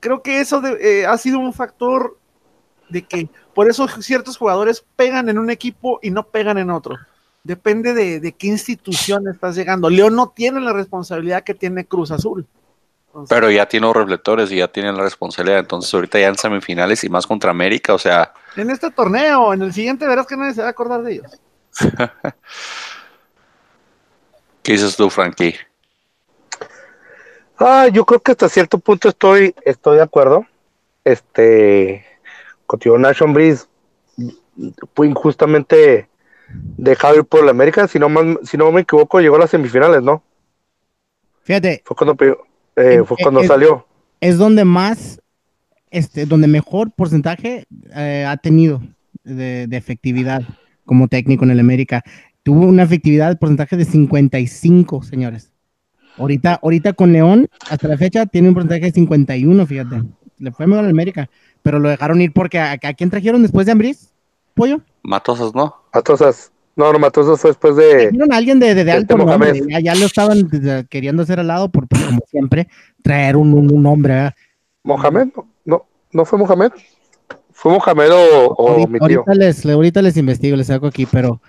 [0.00, 2.16] Creo que eso eh, ha sido un factor
[2.88, 6.96] de que por eso ciertos jugadores pegan en un equipo y no pegan en otro.
[7.42, 9.90] Depende de, qué institución estás llegando.
[9.90, 12.46] León no tiene la responsabilidad que tiene Cruz Azul.
[13.28, 15.60] Pero ya tiene los reflectores y ya tiene la responsabilidad.
[15.60, 18.32] Entonces, ahorita ya en semifinales y más contra América, o sea.
[18.56, 21.40] En este torneo, en el siguiente verás que nadie se va a acordar de ellos.
[24.62, 25.54] ¿Qué dices tú, Frankie?
[27.58, 30.46] Ah, yo creo que hasta cierto punto estoy, estoy de acuerdo.
[31.04, 32.04] Este,
[32.66, 33.66] contigo Nation Breeze
[34.94, 36.08] fue injustamente
[36.48, 37.88] dejado ir por la América.
[37.88, 38.08] Si no,
[38.44, 40.22] si no me equivoco, llegó a las semifinales, ¿no?
[41.42, 41.82] Fíjate.
[41.84, 42.16] Fue cuando
[42.76, 43.86] eh, fue cuando salió.
[44.20, 45.20] Es donde más,
[45.94, 48.82] este, donde mejor porcentaje eh, ha tenido
[49.22, 50.42] de, efectividad
[50.84, 52.02] como técnico en el América.
[52.42, 55.52] Tuvo una efectividad de porcentaje de 55, señores.
[56.18, 60.02] Ahorita, ahorita con León, hasta la fecha, tiene un porcentaje de 51, fíjate.
[60.38, 61.30] Le fue mejor al América,
[61.62, 64.12] pero lo dejaron ir porque ¿a, quién trajeron después de Ambris?
[64.52, 64.80] ¿Pollo?
[65.04, 65.76] Matosas, ¿no?
[65.94, 66.50] Matosas.
[66.74, 68.10] No, no, Matosas fue después de.
[68.32, 70.50] a alguien de, de, alto nombre, ya, lo estaban
[70.90, 72.66] queriendo hacer al lado, por, como siempre,
[73.00, 74.34] traer un, un, nombre.
[74.82, 75.28] ¿Mohamed?
[75.36, 75.53] No,
[76.14, 76.72] no fue Mohamed.
[77.52, 79.20] ¿Fue Mohamed o, ahorita, mi tío?
[79.20, 81.40] Ahorita les, ahorita les investigo, les saco aquí, pero,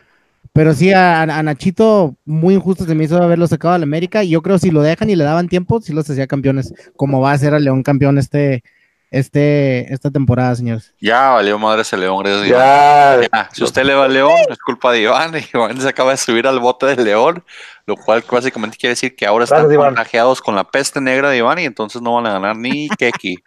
[0.53, 4.23] Pero sí, a, a Nachito muy injusto se me hizo haberlo sacado a la América.
[4.23, 6.73] Y yo creo que si lo dejan y le daban tiempo, sí los hacía campeones.
[6.95, 8.63] Como va a ser a León campeón este,
[9.11, 10.93] este, esta temporada, señores.
[10.99, 13.29] Ya valió madre ese León, gracias a Ya, Iván.
[13.31, 15.31] Ya, Si usted le va a León, es culpa de Iván.
[15.53, 17.43] Iván se acaba de subir al bote del León,
[17.85, 21.59] lo cual básicamente quiere decir que ahora están contagiados con la peste negra de Iván
[21.59, 23.37] y entonces no van a ganar ni Keki.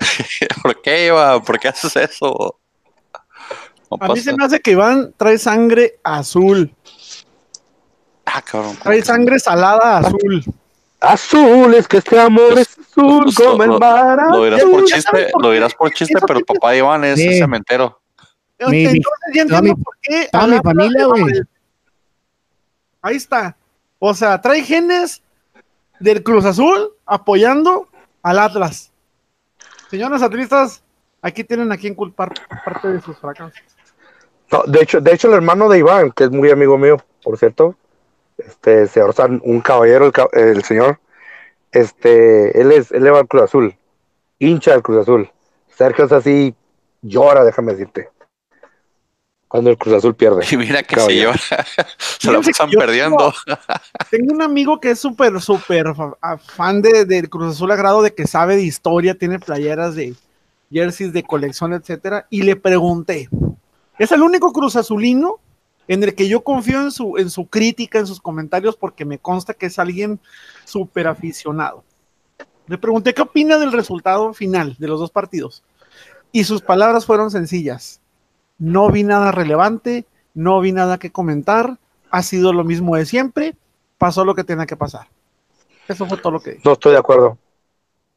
[0.62, 1.42] ¿Por qué, Iván?
[1.42, 2.58] ¿Por qué haces eso?
[3.90, 6.74] No A mí se me hace que Iván trae sangre azul.
[8.24, 8.76] Ah, cabrón.
[8.82, 10.44] Trae sangre salada azul.
[11.00, 14.18] azul, es que este amor es azul Pues, como lo- el mar.
[14.30, 17.18] Lo dirás por chiste, por lo dirás por chiste, pero el papá de Iván es
[17.18, 17.38] Sí.
[17.38, 18.00] cementero.
[18.68, 19.02] Mi- Entonces
[19.34, 20.28] ya entiendo por qué.
[20.48, 21.34] mi familia, güey.
[23.02, 23.56] Ahí está.
[23.98, 25.22] O sea, trae genes
[26.00, 27.88] del Cruz Azul apoyando
[28.22, 28.90] al Atlas.
[29.94, 30.82] Señores atlistas,
[31.22, 32.32] aquí tienen a quien culpar
[32.64, 33.54] parte de sus fracasos.
[34.50, 37.38] No, de hecho, de hecho, el hermano de Iván, que es muy amigo mío, por
[37.38, 37.76] cierto,
[38.36, 40.98] este San- un caballero, el, el señor,
[41.70, 43.76] este, él es, él va al Cruz Azul,
[44.40, 45.30] hincha del Cruz Azul.
[45.68, 46.56] Sergio es así,
[47.00, 48.10] llora, déjame decirte.
[49.54, 50.44] Cuando el Cruz Azul pierde.
[50.50, 51.30] Y mira que se Caballero.
[51.30, 51.64] lleva,
[51.98, 53.32] se Fíjense pasan perdiendo.
[54.10, 55.94] Tengo un amigo que es súper, súper
[56.40, 60.16] fan de, del Cruz Azul a grado de que sabe de historia, tiene playeras de
[60.72, 63.28] jerseys de colección, etcétera, y le pregunté,
[63.96, 65.38] es el único Cruz Azulino
[65.86, 69.20] en el que yo confío en su, en su crítica, en sus comentarios, porque me
[69.20, 70.18] consta que es alguien
[70.64, 71.84] súper aficionado.
[72.66, 75.62] Le pregunté qué opina del resultado final de los dos partidos.
[76.32, 78.00] Y sus palabras fueron sencillas.
[78.58, 81.78] No vi nada relevante, no vi nada que comentar,
[82.10, 83.56] ha sido lo mismo de siempre,
[83.98, 85.08] pasó lo que tenía que pasar.
[85.88, 86.62] Eso fue todo lo que dije.
[86.64, 87.38] No estoy de acuerdo.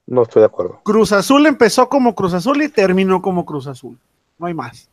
[0.05, 0.79] No estoy de acuerdo.
[0.83, 3.97] Cruz Azul empezó como Cruz Azul y terminó como Cruz Azul.
[4.37, 4.89] No hay más.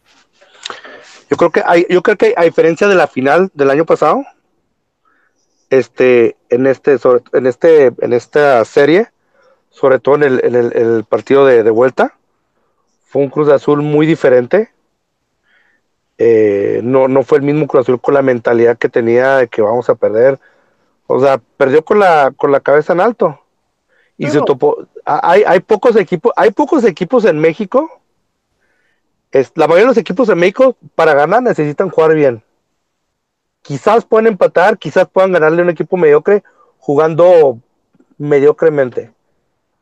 [1.31, 4.25] Yo creo que hay, yo creo que a diferencia de la final del año pasado,
[5.71, 9.09] este, en este, sobre- en este, en esta serie,
[9.71, 12.15] sobre todo en el, en el- el partido de, de vuelta,
[13.07, 14.71] fue un Cruz Azul muy diferente.
[16.19, 19.63] Eh, no, no fue el mismo Cruz Azul con la mentalidad que tenía de que
[19.63, 20.39] vamos a perder.
[21.07, 23.41] O sea, perdió con la, con la cabeza en alto.
[24.17, 24.87] Y se topó.
[25.05, 27.91] Hay, hay pocos equipos, hay pocos equipos en México
[29.33, 32.43] es- la mayoría de los equipos en México para ganar necesitan jugar bien.
[33.63, 36.43] Quizás pueden empatar, quizás puedan ganarle a un equipo mediocre
[36.79, 37.59] jugando
[38.19, 39.13] mediocremente.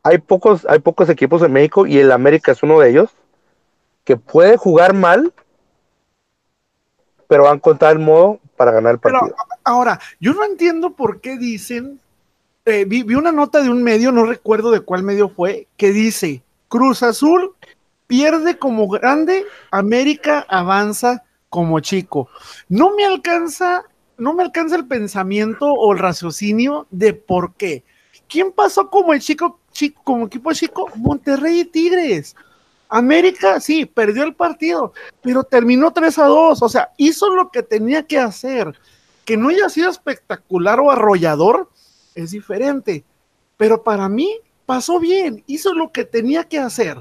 [0.03, 3.11] Hay pocos, hay pocos equipos en México y el América es uno de ellos
[4.05, 5.33] que puede jugar mal,
[7.33, 9.37] pero va a encontrar el modo para ganar el Pero partido.
[9.65, 11.99] ahora, yo no entiendo por qué dicen,
[12.67, 15.93] eh, vi, vi una nota de un medio, no recuerdo de cuál medio fue, que
[15.93, 17.55] dice, Cruz Azul
[18.07, 22.29] pierde como grande, América avanza como chico.
[22.69, 23.85] No me alcanza,
[24.19, 27.83] no me alcanza el pensamiento o el raciocinio de por qué.
[28.29, 30.91] ¿Quién pasó como el chico, chico como equipo chico?
[30.97, 32.37] Monterrey y Tigres.
[32.93, 36.63] América, sí, perdió el partido, pero terminó 3 a 2.
[36.63, 38.79] O sea, hizo lo que tenía que hacer.
[39.25, 41.71] Que no haya sido espectacular o arrollador
[42.15, 43.03] es diferente.
[43.57, 44.31] Pero para mí
[44.67, 46.99] pasó bien, hizo lo que tenía que hacer.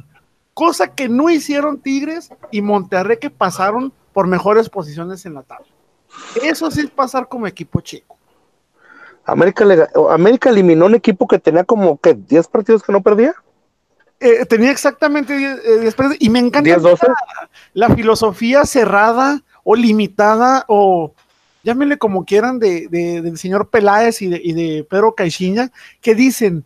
[0.54, 5.67] Cosa que no hicieron Tigres y Monterrey que pasaron por mejores posiciones en la tabla.
[6.41, 8.17] Eso sí es pasar como equipo chico.
[9.25, 13.36] América, le, América eliminó un equipo que tenía como que 10 partidos que no perdía.
[14.23, 17.07] Eh, tenía exactamente 10 eh,10 partidos, y me encanta 10, 12.
[17.73, 21.13] la filosofía cerrada o limitada o
[21.63, 26.13] llámenle como quieran de, de- del señor Peláez y de, y de Pedro Caixinha que
[26.13, 26.63] dicen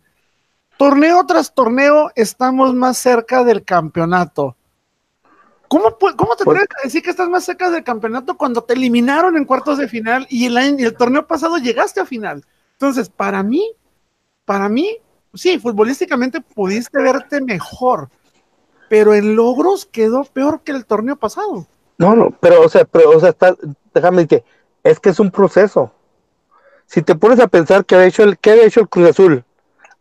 [0.76, 4.54] torneo tras torneo estamos más cerca del campeonato.
[5.68, 8.74] ¿Cómo, cómo te Pues- atreves a decir que estás más cerca del campeonato cuando te
[8.74, 12.44] eliminaron en cuartos de final y el, año- y el torneo pasado llegaste a final?
[12.72, 13.72] Entonces, para mí,
[14.44, 14.98] para mí,
[15.36, 18.08] sí, futbolísticamente pudiste verte mejor,
[18.88, 21.66] pero en logros quedó peor que el torneo pasado.
[21.98, 23.54] No, no, pero, o sea, pero, o sea, está,
[23.94, 24.44] déjame decirte,
[24.84, 25.90] es que es un proceso.
[26.86, 29.44] Si te pones a pensar que había hecho el, ¿qué había hecho el Cruz Azul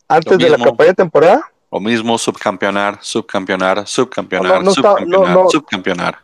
[0.07, 5.29] antes de la campaña de temporada, Lo mismo, subcampeonar, subcampeonar, subcampeonar, No, no está- subcampeonar,
[5.35, 5.49] no, no.
[5.49, 6.19] subcampeonar.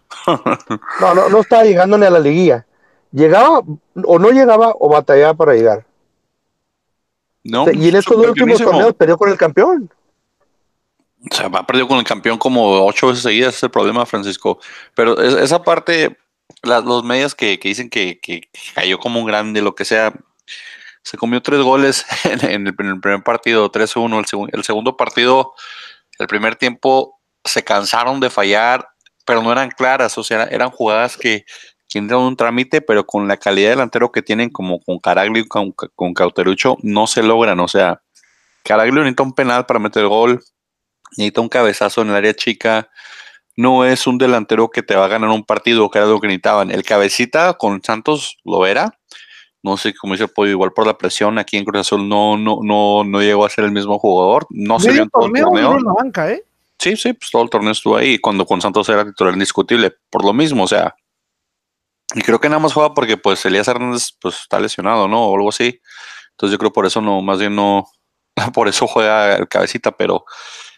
[1.02, 2.66] no, no, no estaba llegando ni a la liguilla.
[3.12, 3.62] Llegaba,
[4.06, 5.86] o no llegaba, o batallaba para llegar.
[7.44, 9.92] No, y en estos dos últimos torneos perdió con el campeón.
[11.32, 14.06] O sea, ha perdido con el campeón como ocho veces seguidas, ese es el problema,
[14.06, 14.60] Francisco.
[14.96, 16.18] Pero es- esa parte,
[16.64, 20.14] las, los medios que, que dicen que, que cayó como un grande, lo que sea,
[21.04, 24.48] se comió tres goles en, en el, en el primer partido, 3-1.
[24.50, 25.54] El, el segundo partido,
[26.20, 28.88] el primer tiempo, se cansaron de fallar,
[29.26, 31.46] pero no eran claras, o sea, eran jugadas que,
[31.92, 34.98] que entra en un trámite, pero con la calidad de delantero que tienen, como con
[35.00, 37.60] Caraglio y con, con Cauterucho, no se logran.
[37.60, 38.02] O sea,
[38.64, 40.42] Caraglio necesita un penal para meter el gol,
[41.18, 42.90] necesita un cabezazo en el área chica.
[43.58, 46.28] No es un delantero que te va a ganar un partido, que era lo que
[46.28, 46.72] necesitaban.
[46.72, 48.98] El cabecita con Santos lo era.
[49.62, 52.60] No sé cómo dice Pollo, igual por la presión aquí en Cruz Azul no, no,
[52.64, 54.48] no, no llegó a ser el mismo jugador.
[54.50, 55.78] No se vio en todo el torneo.
[55.78, 56.42] La banca, ¿eh?
[56.80, 58.18] Sí, sí, pues todo el torneo estuvo ahí.
[58.18, 59.94] Cuando con Santos era titular indiscutible.
[60.10, 60.96] Por lo mismo, o sea.
[62.14, 65.26] Y creo que nada más juega porque pues Elías Hernández pues está lesionado, ¿no?
[65.28, 65.80] O algo así.
[66.32, 67.88] Entonces yo creo por eso no, más bien no,
[68.54, 70.26] por eso juega el cabecita, pero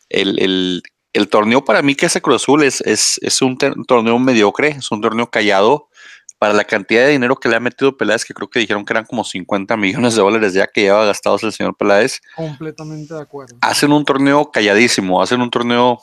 [0.10, 0.82] el,
[1.30, 5.30] torneo para mí que hace Cruz Azul es, es, un, torneo mediocre, es un torneo
[5.30, 5.90] callado
[6.38, 8.92] para la cantidad de dinero que le ha metido Peláez, que creo que dijeron que
[8.92, 12.20] eran como 50 millones de dólares ya que lleva gastados el señor Peláez.
[12.36, 13.56] Completamente de acuerdo.
[13.62, 16.00] Hacen un torneo calladísimo, hacen un torneo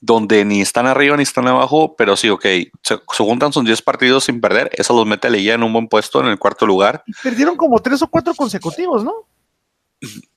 [0.00, 2.44] donde ni están arriba ni están abajo, pero sí, ok,
[2.82, 5.88] se, juntan sus 10 partidos sin perder, eso los mete a Leía en un buen
[5.88, 7.02] puesto en el cuarto lugar.
[7.22, 9.26] perdieron como tres o cuatro consecutivos, ¿no?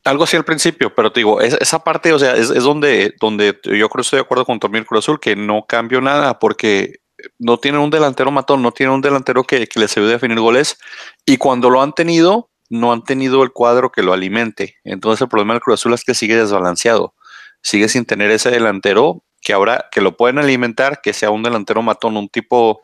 [0.04, 3.89] Algo así al principio, pero te digo, esa parte, o sea, es, donde, donde yo
[3.89, 7.02] creo que estoy de acuerdo con Tomir Cruz Azul, que no cambió nada porque
[7.38, 10.80] no tienen un delantero matón, no tienen un delantero que, les ayude a definir goles
[11.28, 14.78] y cuando lo han tenido, no han tenido el cuadro que lo alimente.
[14.84, 17.13] Entonces el problema del Cruz Azul es que sigue desbalanceado,
[17.62, 21.82] sigue sin tener ese delantero que ahora que lo pueden alimentar, que sea un delantero
[21.82, 22.82] matón, un tipo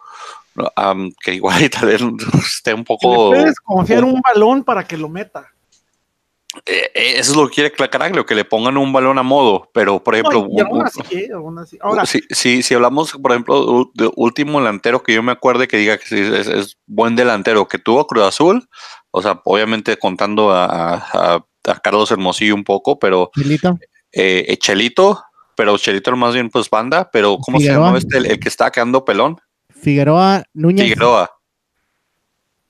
[1.23, 2.01] que igual tal vez
[2.45, 3.29] esté un poco...
[3.29, 5.51] puedes confiar un balón para que lo meta.
[6.65, 9.69] Eh, eh, eso es lo que quiere Caraglio, que le pongan un balón a modo,
[9.73, 10.47] pero por ejemplo,
[12.31, 16.39] si, si, hablamos, por ejemplo, de último delantero que yo me acuerde que diga que
[16.39, 18.67] es, buen delantero, que tuvo Cruz Azul,
[19.11, 21.43] o sea, obviamente contando a,
[21.83, 23.77] Carlos Hermosillo un poco, pero Chelito,
[24.13, 25.21] eh, Chelito
[25.57, 29.03] pero Chelito más bien pues banda, pero ¿cómo se llama este, el, que está quedando
[29.03, 29.37] pelón?
[29.69, 30.83] Figueroa Núñez.
[30.83, 31.31] Figueroa.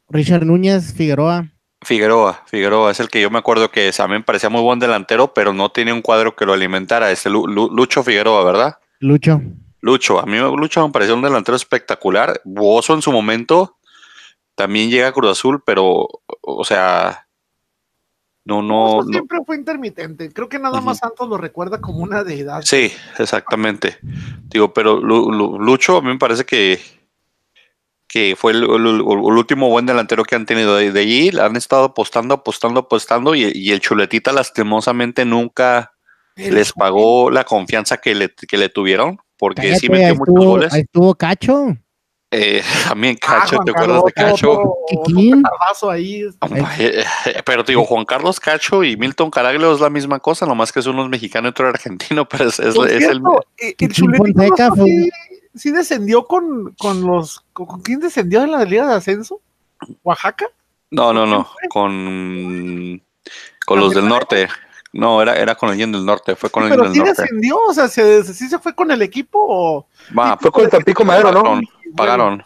[0.09, 1.51] Richard Núñez, Figueroa.
[1.81, 5.53] Figueroa, Figueroa es el que yo me acuerdo que también parecía muy buen delantero, pero
[5.53, 7.11] no tiene un cuadro que lo alimentara.
[7.11, 8.77] Este Lucho Figueroa, ¿verdad?
[8.99, 9.41] Lucho.
[9.81, 12.41] Lucho, a mí Lucho me pareció un delantero espectacular.
[12.45, 13.77] Buoso en su momento,
[14.55, 16.07] también llega a Cruz Azul, pero,
[16.41, 17.26] o sea,
[18.47, 19.03] no, no.
[19.03, 20.31] siempre fue intermitente.
[20.31, 22.61] Creo que nada más Santos lo recuerda como una deidad.
[22.63, 23.97] Sí, exactamente.
[24.45, 26.79] Digo, pero Lucho a mí me parece que
[28.07, 30.77] que fue el, último buen delantero que han tenido.
[30.77, 35.91] De, allí han estado apostando, apostando, apostando y, el chuletita lastimosamente nunca
[36.37, 40.73] les pagó la confianza que le, que le tuvieron porque sí metió muchos goles.
[40.73, 41.75] Ahí estuvo Cacho.
[42.29, 44.75] Eh, también ah, Cacho, ¿te acuerdas de Cacho?
[45.89, 46.25] Ahí.
[46.79, 47.03] Eh,
[47.45, 50.79] pero te digo, Juan Carlos Cacho y Milton Caraglio es la misma cosa, nomás que
[50.79, 53.21] es uno mexicano y otro argentino, pero es, es, el...
[53.57, 55.11] Eh, el
[55.55, 57.43] sí descendió con, con los.
[57.53, 59.41] Con, quién descendió en la Liga de Ascenso?
[60.03, 60.45] ¿Oaxaca?
[60.91, 61.49] No, no, no.
[61.69, 63.01] Con,
[63.65, 64.47] con los del norte.
[64.93, 67.21] No, era, era con alguien del norte, fue con alguien del sí norte.
[67.21, 69.85] descendió, o sea, ¿sí se fue con el equipo o...?
[70.17, 71.59] Va, fue con el Tampico Madero, ¿no?
[71.95, 72.43] Pagaron.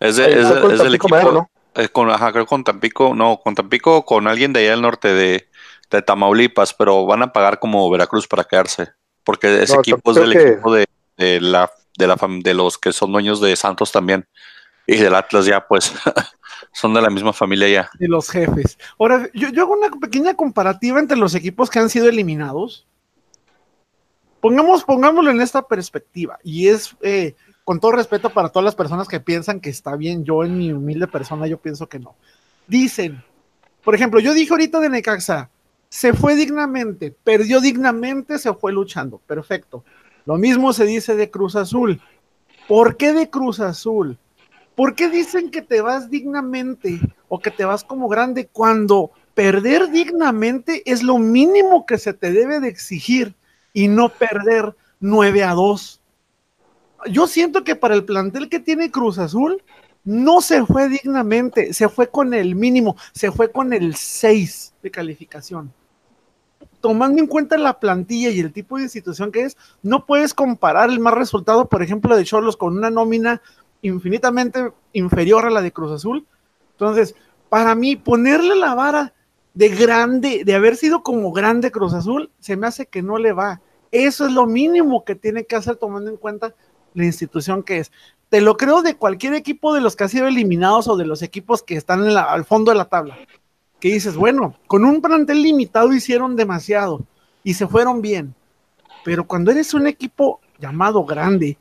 [0.00, 1.08] Es, de, es, es del equipo...
[1.08, 1.50] Madero, ¿no?
[1.74, 5.12] Es con, ajá, creo con Tampico, no, con Tampico, con alguien de allá del norte
[5.12, 5.48] de,
[5.90, 8.92] de Tamaulipas, pero van a pagar como Veracruz para quedarse,
[9.24, 13.12] porque ese equipo es del equipo de, de la de, la de los que son
[13.12, 14.26] dueños de Santos también.
[14.86, 15.92] Y del Atlas ya, pues,
[16.72, 17.90] son de la misma familia ya.
[17.98, 18.78] De los jefes.
[18.98, 22.86] Ahora, yo, yo, hago una pequeña comparativa entre los equipos que han sido eliminados.
[24.40, 26.38] Pongamos, pongámoslo en esta perspectiva.
[26.42, 27.34] Y es, eh,
[27.64, 30.72] con todo respeto para todas las personas que piensan que está bien, yo en mi
[30.72, 32.14] humilde persona, yo pienso que no.
[32.66, 33.22] Dicen,
[33.82, 35.50] por ejemplo, yo dije ahorita de Necaxa,
[35.88, 39.18] se fue dignamente, perdió dignamente, se fue luchando.
[39.18, 39.84] Perfecto.
[40.26, 42.00] Lo mismo se dice de Cruz Azul.
[42.66, 44.18] ¿Por qué de Cruz Azul?
[44.74, 49.90] ¿Por qué dicen que te vas dignamente o que te vas como grande cuando perder
[49.90, 53.34] dignamente es lo mínimo que se te debe de exigir
[53.72, 56.00] y no perder 9 a 2?
[57.10, 59.62] Yo siento que para el plantel que tiene Cruz Azul
[60.04, 64.90] no se fue dignamente, se fue con el mínimo, se fue con el 6 de
[64.90, 65.72] calificación
[66.84, 70.90] tomando en cuenta la plantilla y el tipo de institución que es, no puedes comparar
[70.90, 73.40] el más resultado, por ejemplo, de Cholos con una nómina
[73.80, 76.26] infinitamente inferior a la de Cruz Azul.
[76.72, 77.14] Entonces,
[77.48, 79.14] para mí, ponerle la vara
[79.54, 83.32] de grande, de haber sido como grande Cruz Azul, se me hace que no le
[83.32, 83.62] va.
[83.90, 86.54] Eso es lo mínimo que tiene que hacer tomando en cuenta
[86.94, 87.92] la institución que es.
[88.30, 91.22] Te lo creo de cualquier equipo de los que ha sido eliminados o de los
[91.22, 93.16] equipos que están al fondo de la tabla
[93.84, 97.02] que dices, bueno, con un plantel limitado hicieron demasiado
[97.42, 98.34] y se fueron bien.
[99.04, 101.58] Pero cuando eres un equipo llamado grande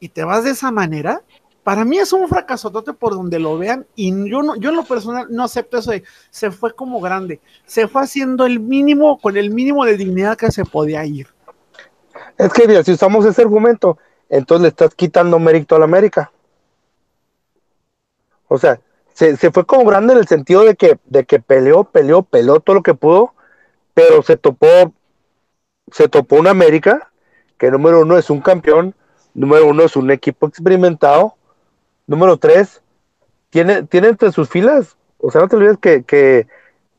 [0.00, 1.20] y te vas de esa manera,
[1.62, 4.84] para mí es un fracasotote por donde lo vean y yo no, yo en lo
[4.84, 9.36] personal no acepto eso de se fue como grande, se fue haciendo el mínimo con
[9.36, 11.26] el mínimo de dignidad que se podía ir.
[12.38, 16.32] Es que si usamos ese argumento, entonces le estás quitando mérito a la América.
[18.48, 18.80] O sea,
[19.14, 22.60] se, se, fue como grande en el sentido de que, de que peleó, peleó, peleó
[22.60, 23.34] todo lo que pudo,
[23.94, 24.92] pero se topó,
[25.92, 27.10] se topó una América
[27.58, 28.94] que número uno es un campeón,
[29.34, 31.34] número uno es un equipo experimentado,
[32.06, 32.80] número tres,
[33.50, 36.46] tiene, tiene entre sus filas, o sea, no te olvides que, que,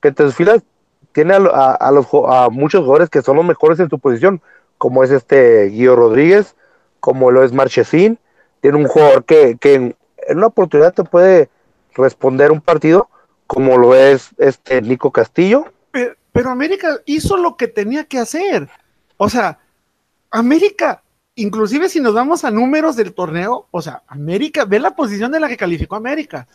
[0.02, 0.62] que entre sus filas
[1.14, 4.42] tiene a, a, a, los, a muchos jugadores que son los mejores en su posición,
[4.78, 6.56] como es este Guido Rodríguez,
[7.00, 8.20] como lo es Marchesín,
[8.62, 9.96] tiene un jugador que, en,
[10.30, 11.50] una oportunidad te puede
[11.96, 13.10] responder un partido,
[13.48, 15.66] como lo es este Nico Castillo.
[15.92, 18.70] Pero, pero América hizo lo que tenía que hacer.
[19.18, 19.60] O sea,
[20.32, 21.04] América,
[21.36, 25.40] inclusive si nos vamos a números del torneo, o sea, América, ve la posición de
[25.40, 26.48] la que calificó América.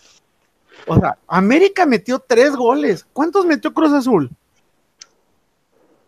[0.86, 3.06] O sea, América metió tres goles.
[3.12, 4.30] ¿Cuántos metió Cruz Azul?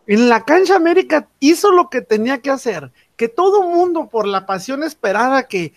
[0.05, 2.91] En la cancha América hizo lo que tenía que hacer.
[3.17, 5.73] Que todo mundo por la pasión esperara que,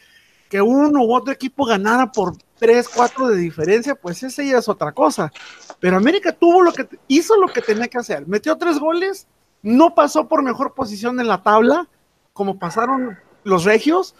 [0.48, 4.68] que uno u otro equipo ganara por 3, 4 de diferencia, pues esa ya es
[4.68, 5.32] otra cosa.
[5.80, 8.28] Pero América tuvo lo que hizo lo que tenía que hacer.
[8.28, 9.26] Metió tres goles,
[9.62, 11.88] no pasó por mejor posición en la tabla,
[12.34, 14.14] como pasaron los regios.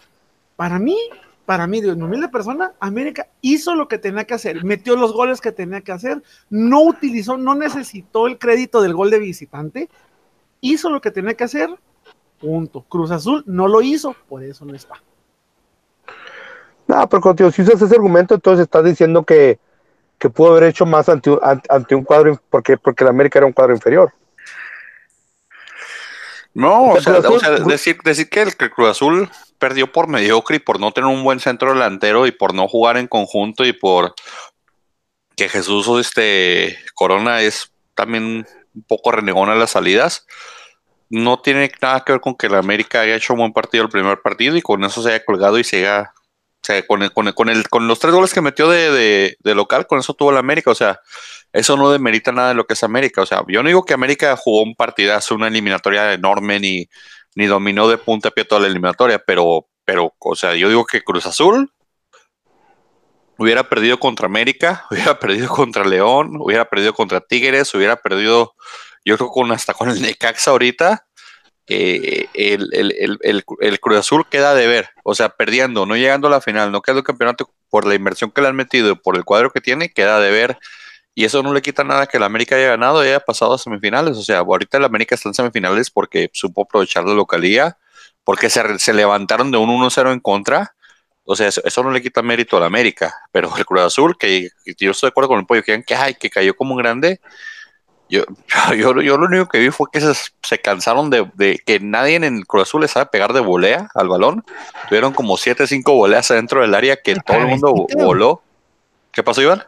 [0.55, 0.97] Para mí,
[1.45, 5.13] para mí, de una humilde persona, América hizo lo que tenía que hacer, metió los
[5.13, 9.89] goles que tenía que hacer, no utilizó, no necesitó el crédito del gol de visitante,
[10.61, 11.69] hizo lo que tenía que hacer,
[12.41, 12.81] punto.
[12.89, 14.95] Cruz Azul no lo hizo, por eso no está.
[16.87, 19.59] No, pero contigo, si usas ese argumento, entonces estás diciendo que,
[20.17, 21.31] que pudo haber hecho más ante,
[21.69, 24.11] ante un cuadro, porque, porque el América era un cuadro inferior.
[26.53, 30.09] No, o sea, o sea, decir, decir que el, que el Cruz Azul perdió por
[30.09, 33.63] mediocre y por no tener un buen centro delantero y por no jugar en conjunto
[33.63, 34.13] y por
[35.37, 40.27] que Jesús este Corona es también un poco renegón a las salidas.
[41.11, 43.89] No tiene nada que ver con que el América haya hecho un buen partido el
[43.89, 46.13] primer partido y con eso se haya colgado y se haya
[46.63, 49.35] o sea, con, el, con, el, con, el, con los tres goles que metió de,
[49.43, 50.71] local, con eso tuvo el América.
[50.71, 50.99] O sea,
[51.51, 53.21] eso no demerita nada de lo que es América.
[53.21, 56.87] O sea, yo no digo que América jugó un partidazo, una eliminatoria enorme, ni,
[57.35, 60.85] ni dominó de punta a pie toda la eliminatoria, pero, pero, o sea, yo digo
[60.85, 61.71] que Cruz Azul
[63.37, 68.53] hubiera perdido contra América, hubiera perdido contra León, hubiera perdido contra Tigres, hubiera perdido,
[69.05, 71.05] yo creo con hasta con el Necaxa ahorita,
[71.67, 76.31] el, el, el, el, Cruz Azul queda de ver, o sea, perdiendo, no llegando a
[76.31, 79.51] la final, no quedando campeonato por la inversión que le han metido, por el cuadro
[79.51, 80.57] que tiene, queda de ver.
[81.13, 83.57] Y eso no le quita nada que el América haya ganado y haya pasado a
[83.57, 84.17] semifinales.
[84.17, 87.77] O sea, ahorita el América está en semifinales porque supo aprovechar la localía,
[88.23, 90.75] porque se, se levantaron de un 1-0 en contra.
[91.23, 93.13] O sea, eso, eso, no le quita mérito al América.
[93.31, 95.95] Pero el Cruz Azul, que, que yo estoy de acuerdo con el pollo, que, que,
[95.95, 97.19] ay, que cayó como un grande,
[98.11, 98.25] yo,
[98.77, 102.15] yo, yo, lo único que vi fue que se, se cansaron de, de, que nadie
[102.15, 104.43] en el Cruz Azul le sabe pegar de volea al balón.
[104.89, 108.43] Tuvieron como 7, 5 voleas adentro del área que el todo el mundo voló.
[109.11, 109.63] ¿Qué pasó, Iván?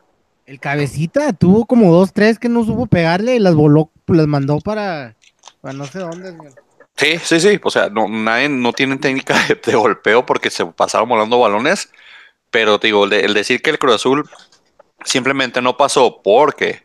[0.46, 4.60] El cabecita tuvo como dos, tres que no supo pegarle y las voló, las mandó
[4.60, 5.16] para,
[5.62, 6.36] para no sé dónde.
[6.98, 7.60] Sí, sí, sí.
[7.64, 11.90] O sea, no, nadie no tienen técnica de, de golpeo porque se pasaron volando balones.
[12.52, 14.30] Pero te digo, el, el decir que el Cruz Azul
[15.06, 16.84] simplemente no pasó porque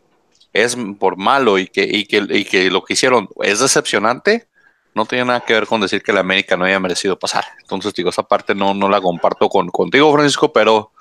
[0.53, 4.47] es por malo y que, y que, y que lo que hicieron es decepcionante,
[4.95, 7.45] no tiene nada que ver con decir que la América no haya merecido pasar.
[7.61, 10.91] Entonces, digo, esa parte no, no la comparto con, contigo, Francisco, pero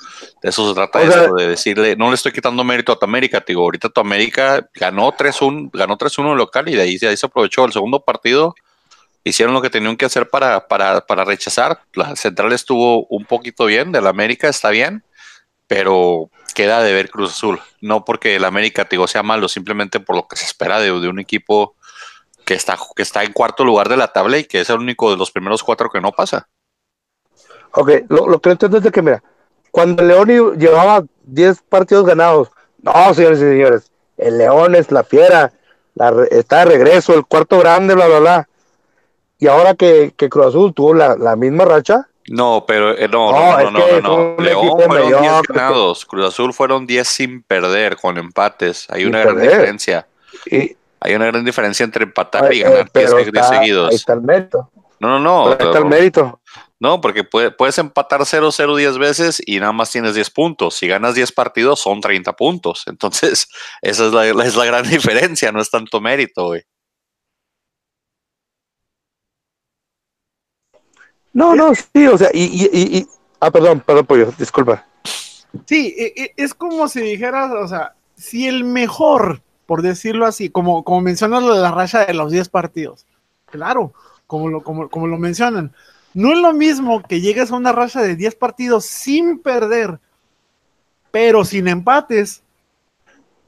[0.43, 3.43] de eso se trata, eso, de decirle, no le estoy quitando mérito a tu América,
[3.47, 7.27] digo, ahorita tu América ganó 3-1, ganó 3-1 local y de ahí, de ahí se
[7.27, 8.55] aprovechó el segundo partido,
[9.25, 13.65] hicieron lo que tenían que hacer para, para, para rechazar, la central estuvo un poquito
[13.65, 15.03] bien, de la América está bien,
[15.67, 17.61] pero queda de ver Cruz Azul.
[17.81, 21.21] No porque el América digo, sea malo, simplemente por lo que se espera de, un
[21.21, 21.77] equipo
[22.45, 25.09] que está, que está en cuarto lugar de la tabla y que es el único
[25.13, 26.49] de los primeros cuatro que no pasa.
[27.75, 29.23] Ok, lo, lo que entiendo es que, mira,
[29.71, 32.49] cuando León llevaba 10 partidos ganados,
[32.83, 35.53] no, señores y señores, el León es la fiera,
[35.95, 38.49] la, está de regreso, el cuarto grande, bla, bla, bla.
[39.39, 43.33] Y ahora que, que Cruz Azul tuvo la, la misma racha, no, pero eh, no,
[43.33, 44.43] no, no, no, no, no.
[44.43, 48.87] León fueron 10 ganados, Cruz Azul fueron 10 sin perder, con empates.
[48.91, 49.51] Hay una gran perder.
[49.51, 50.09] diferencia.
[50.47, 53.91] Y, Hay una gran diferencia entre empatar y ganar 10 está, seguidos.
[53.91, 54.71] Ahí está el mérito.
[55.01, 55.49] No, no, no.
[55.49, 56.41] Ahí está el mérito.
[56.81, 60.75] No, porque puede, puedes empatar 0-0 10 veces y nada más tienes 10 puntos.
[60.75, 62.85] Si ganas 10 partidos, son 30 puntos.
[62.87, 63.49] Entonces,
[63.83, 66.63] esa es la, es la gran diferencia, no es tanto mérito, güey.
[71.33, 73.07] No, no, sí, o sea, y, y,
[73.41, 74.85] Ah, perdón, perdón, pollo, disculpa.
[75.67, 80.51] Sí, e- e- es como si dijeras, o sea, si el mejor, por decirlo así,
[80.51, 83.07] como, como mencionas la racha de los 10 partidos,
[83.47, 83.93] claro,
[84.27, 85.73] como lo, como, como lo mencionan,
[86.15, 90.01] no es lo mismo que llegues a una racha de 10 partidos sin perder,
[91.13, 92.43] pero sin empates,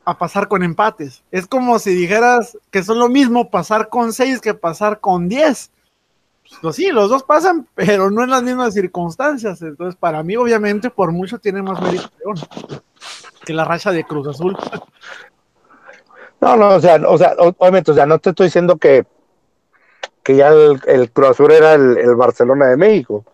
[0.05, 1.23] a pasar con empates.
[1.31, 5.71] Es como si dijeras que son lo mismo pasar con 6 que pasar con 10.
[6.63, 9.63] Pues sí, los dos pasan, pero no en las mismas circunstancias.
[9.63, 12.37] Entonces, para mí, obviamente, por mucho tiene más mérito León
[13.45, 14.57] que la racha de Cruz Azul.
[16.41, 19.05] No, no, o sea, o sea, obviamente, o sea, no te estoy diciendo que,
[20.23, 23.25] que ya el, el Cruz Azul era el, el Barcelona de México.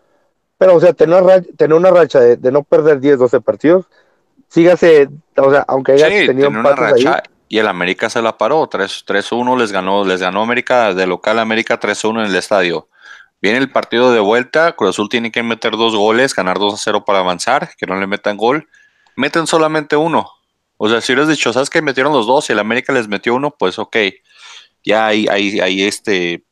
[0.58, 3.40] Pero, o sea, tener, una ra- tener una racha de, de no perder 10, 12
[3.40, 3.86] partidos,
[4.48, 8.22] sígase, o sea, aunque haya Sí, tenido tenía una racha ahí, y el América se
[8.22, 8.66] la paró.
[8.66, 12.88] 3 3-1 les ganó, les ganó América de local América 3-1 en el estadio.
[13.40, 17.20] Viene el partido de vuelta, Cruz Azul tiene que meter dos goles, ganar 2-0 para
[17.20, 18.68] avanzar, que no le metan gol.
[19.14, 20.30] Meten solamente uno.
[20.78, 23.34] O sea, si hubieras dicho, ¿sabes que Metieron los dos y el América les metió
[23.34, 23.96] uno, pues ok.
[24.84, 26.44] Ya ahí, ahí, ahí este.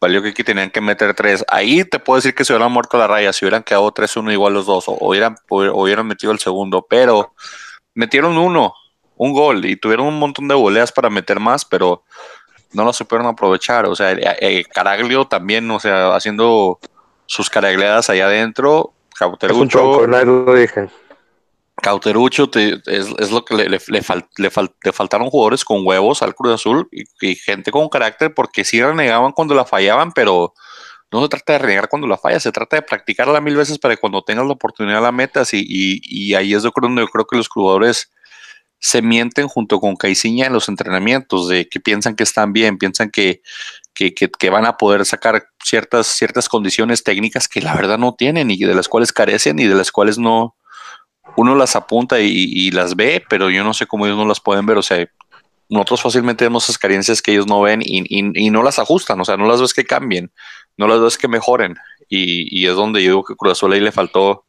[0.00, 1.44] Valió que aquí tenían que meter tres.
[1.48, 4.52] Ahí te puedo decir que se hubieran muerto la raya, si hubieran quedado 3-1 igual
[4.52, 7.34] los dos, o, hubieran, hubieran metido el segundo, pero
[7.94, 8.74] metieron uno,
[9.16, 12.04] un gol, y tuvieron un montón de voleas para meter más, pero
[12.76, 13.86] no lo supieron aprovechar.
[13.86, 16.78] O sea, eh, Caraglio también, o sea, haciendo
[17.24, 18.92] sus caragleadas allá adentro.
[19.14, 20.88] es un Cauterucho, tronco, nadie lo dije.
[21.82, 25.64] Cauterucho te- es, es lo que le, le- le fal- le fal- le faltaron jugadores
[25.64, 29.64] con huevos al Cruz Azul y, y gente con carácter porque sí renegaban cuando la
[29.66, 30.54] fallaban, pero
[31.12, 33.94] no se trata de renegar cuando la fallas, se trata de practicarla mil veces para
[33.94, 37.26] que cuando tengas la oportunidad la metas y, y- y ahí es donde yo creo
[37.26, 38.10] que los jugadores
[38.78, 43.10] se mienten junto con Caiciña en los entrenamientos, de que piensan que están bien, piensan
[43.10, 43.40] que,
[43.94, 48.14] que, que- que van a poder sacar ciertas, ciertas condiciones técnicas que la verdad no
[48.14, 50.54] tienen y de las cuales carecen y de las cuales no,
[51.36, 54.66] uno las apunta y, las ve, pero yo no sé cómo ellos no las pueden
[54.66, 54.78] ver.
[54.78, 55.06] O sea,
[55.68, 59.20] nosotros fácilmente vemos esas carencias que ellos no ven y, y- y no las ajustan.
[59.20, 60.30] O sea, no las ves que cambien,
[60.76, 61.76] no las ves que mejoren.
[62.08, 64.44] Y, y es donde yo digo que Cruz Azul ahí le faltó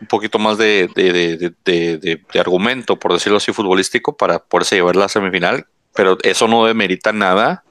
[0.00, 4.16] un poquito más de, de, de- de- de- de- de argumento, por decirlo así, futbolístico,
[4.16, 5.66] para poderse llevar la semifinal.
[5.94, 7.64] Pero eso no demerita nada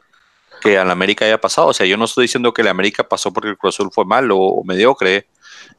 [0.62, 1.68] que al América haya pasado.
[1.70, 4.06] O sea, yo no estoy diciendo que el América pasó porque el Cruz Azul fue
[4.06, 5.28] malo o mediocre.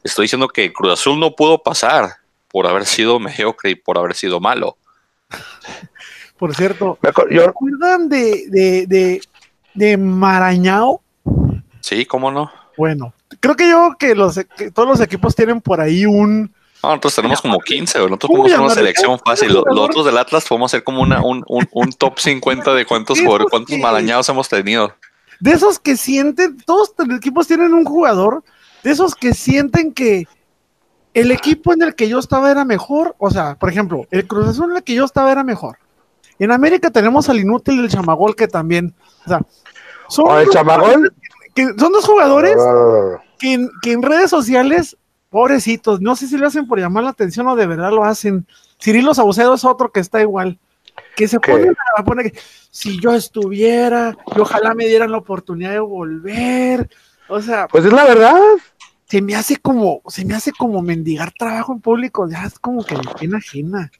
[0.03, 2.09] Estoy diciendo que Cruz Azul no pudo pasar
[2.49, 4.77] por haber sido mediocre y por haber sido malo.
[6.37, 9.21] Por cierto, Me acuer- ¿se Yo, acuerdan de, de, de,
[9.75, 11.01] de Marañao?
[11.79, 12.51] Sí, cómo no.
[12.77, 16.53] Bueno, creo que yo que, los, que todos los equipos tienen por ahí un...
[16.83, 18.09] No, nosotros tenemos como 15, güey.
[18.09, 19.53] nosotros ¿Cómo podemos hacer una selección ¿Un fácil.
[19.53, 22.85] Lo- Los otros del Atlas podemos hacer como una, un, un, un top 50 de
[22.85, 24.93] cuántos jugadores, cuántos malañados hemos tenido.
[25.39, 28.43] De esos que sienten, todos los equipos tienen un jugador,
[28.83, 30.27] de esos que sienten que
[31.13, 34.47] el equipo en el que yo estaba era mejor, o sea, por ejemplo, el Cruz
[34.47, 35.77] Azul en el que yo estaba era mejor.
[36.39, 39.41] En América tenemos al inútil del chamagol que también, o sea,
[40.09, 41.13] son, o el chamagol.
[41.55, 42.55] Que- son dos jugadores
[43.39, 44.97] que en, que en redes sociales,
[45.29, 48.45] pobrecitos, no sé si lo hacen por llamar la atención o de verdad lo hacen.
[48.81, 50.59] Cirilo Saucedo es otro que está igual,
[51.15, 52.39] que se pone a poner que
[52.69, 56.89] si yo estuviera, y ojalá me dieran la oportunidad de volver.
[57.29, 58.39] O sea, Pues es la verdad.
[59.07, 62.83] se me hace como, se me hace como mendigar trabajo en público, ya es como
[62.83, 63.91] que pena ajena.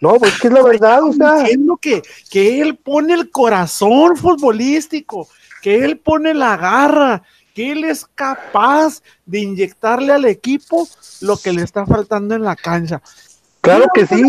[0.00, 1.40] No, pues que es la verdad, o sea.
[1.40, 5.28] Diciendo que, que él pone el corazón futbolístico,
[5.62, 7.22] que él pone la garra,
[7.54, 10.88] que él es capaz de inyectarle al equipo
[11.20, 13.02] lo que le está faltando en la cancha.
[13.60, 14.22] Claro que sí.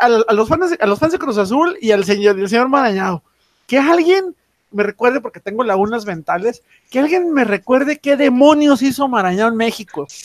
[0.00, 2.68] a, a los fans, a los fans de Cruz Azul y al señor, al señor
[2.68, 3.22] Marañado,
[3.66, 4.34] que alguien
[4.72, 9.56] me recuerde, porque tengo lagunas mentales, que alguien me recuerde qué demonios hizo Marañado en
[9.56, 10.06] México.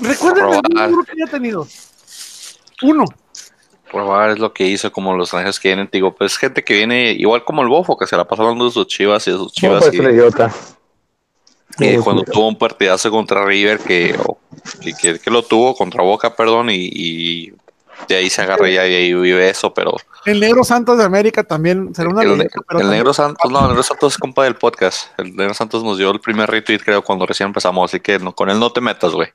[0.00, 0.62] Recuerden el
[1.04, 1.66] que haya tenido.
[2.82, 3.04] Uno.
[3.90, 7.12] Probar es lo que hizo como los extranjeros que vienen, digo, pues gente que viene
[7.12, 9.46] igual como el Bofo, que se la pasa hablando de sus chivas y de sus
[9.46, 9.84] No, chivas.
[9.84, 10.54] pues y- idiota.
[12.04, 14.38] Cuando tuvo un partidazo contra River que, o-
[14.82, 17.52] que, que- que lo tuvo contra Boca, perdón, y, y
[18.08, 21.44] de ahí se agarra ya y ahí vive eso, pero El Negro Santos de América
[21.44, 24.18] también será una el, leyenda, pero el también- Negro Santos, no, el Negro Santos es
[24.18, 25.08] compa del podcast.
[25.18, 28.32] El Negro Santos nos dio el primer retweet, creo, cuando recién empezamos, así que no,
[28.34, 29.28] con él no te metas, güey.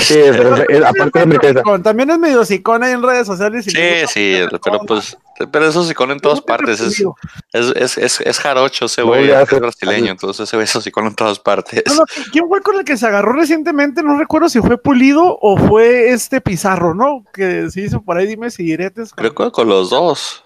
[0.00, 1.62] Sí, pero es- es- aparte de mi casa.
[1.82, 3.66] También es medio sicón ahí en redes sociales.
[3.66, 3.78] y Sí,
[4.08, 5.16] sí, pero pues,
[5.46, 7.04] pero eso sí con en todas partes, es,
[7.52, 11.14] es, es, es, es jarocho ese güey, es brasileño, entonces ese eso sí con en
[11.14, 11.82] todas partes.
[11.86, 14.02] No, no, ¿Quién fue con el que se agarró recientemente?
[14.02, 17.24] No recuerdo si fue Pulido o fue este Pizarro, ¿no?
[17.32, 19.12] Que se hizo por ahí, dime si diretes.
[19.14, 20.44] Creo que con los dos,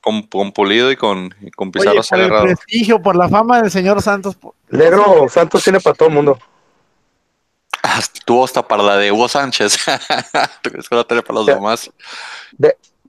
[0.00, 3.28] con, con Pulido y con, y con Pizarro Oye, se por el prestigio, por la
[3.28, 4.36] fama del señor Santos.
[4.70, 6.38] Negro Santos tiene para todo el mundo.
[8.24, 9.78] Tuvo hasta para la de Hugo Sánchez.
[10.62, 11.90] ¿Tú crees que va a tener para los demás?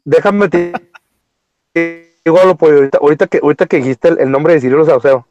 [0.03, 0.47] Déjame
[2.25, 5.25] algo, pollo, ahorita, que, ahorita que dijiste el, nombre de Cirilo Saucedo,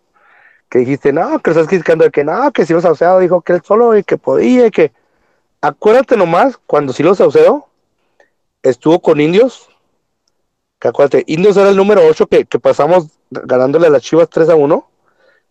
[0.68, 3.62] que dijiste, no, que estás criticando de que no, que Cirilo Saucedo dijo que él
[3.64, 4.92] solo y que podía y que.
[5.60, 7.66] Acuérdate nomás cuando Cirilo Saucedo
[8.62, 9.68] estuvo con Indios,
[10.78, 14.50] que acuérdate, Indios era el número 8 que, que pasamos ganándole a las Chivas 3
[14.50, 14.88] a 1,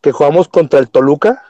[0.02, 1.44] que jugamos contra el Toluca,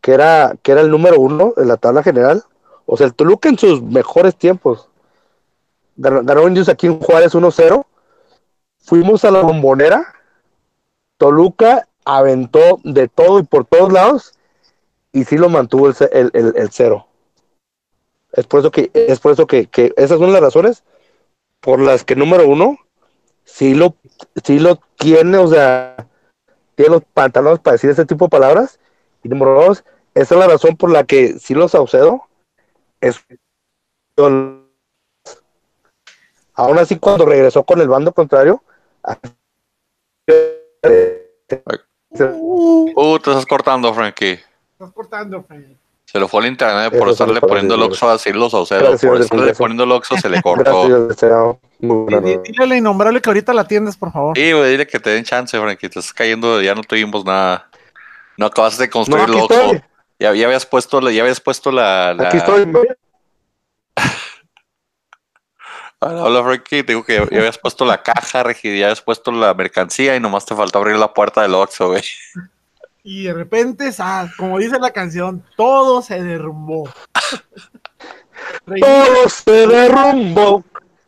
[0.00, 2.44] que era, que era el número 1 en la tabla general.
[2.86, 4.88] O sea, el Toluca en sus mejores tiempos
[5.96, 7.84] ganó, ganó Indios aquí en Juárez 1-0.
[8.90, 10.14] Fuimos a la bombonera.
[11.16, 14.34] Toluca aventó de todo y por todos lados
[15.12, 15.94] y sí lo mantuvo el,
[16.34, 17.06] el, el- cero.
[18.32, 20.82] Es por eso que, es por eso que, que esas son las razones
[21.60, 22.78] por las que número uno
[23.44, 23.94] sí lo,
[24.42, 26.08] sí lo tiene, o sea,
[26.74, 28.80] tiene los pantalones para decir ese tipo de palabras.
[29.22, 29.84] Y número dos,
[30.16, 32.22] esa es la razón por la que Silo Saucedo
[33.00, 33.24] es
[36.54, 38.64] Aún así, cuando regresó con el bando contrario,
[42.22, 44.40] Uh, te estás cortando, Frankie.
[44.72, 45.64] Estás cortando, Frank.
[46.04, 48.96] Se lo fue al internet por estarle poniendo el oxo a Cirilo Saucedo.
[48.98, 50.88] Por estarle poniendo el oxo se le cortó.
[51.78, 54.36] Dile a la innombrable que ahorita la atiendes, por favor.
[54.36, 55.88] Sí, güey, dile que te den chance, Frankie.
[55.88, 57.68] Te estás cayendo, ya no tuvimos nada.
[58.36, 59.72] No acabas de No, construir aquí el oxo.
[60.18, 62.12] Ya, ya habías puesto, la- ya habías puesto la.
[62.14, 62.26] la...
[62.28, 62.66] aquí estoy.
[66.02, 66.82] Hola, hola, Frankie.
[66.82, 70.16] Te digo que ya ya habías puesto la caja, Regi, ya habías puesto la mercancía
[70.16, 72.02] y nomás te falta abrir la puerta del oxo, güey.
[73.02, 74.34] Y de repente, ¡zas!
[74.36, 76.88] como dice la canción, todo se derrumbó.
[78.80, 80.64] Todo se derrumbó.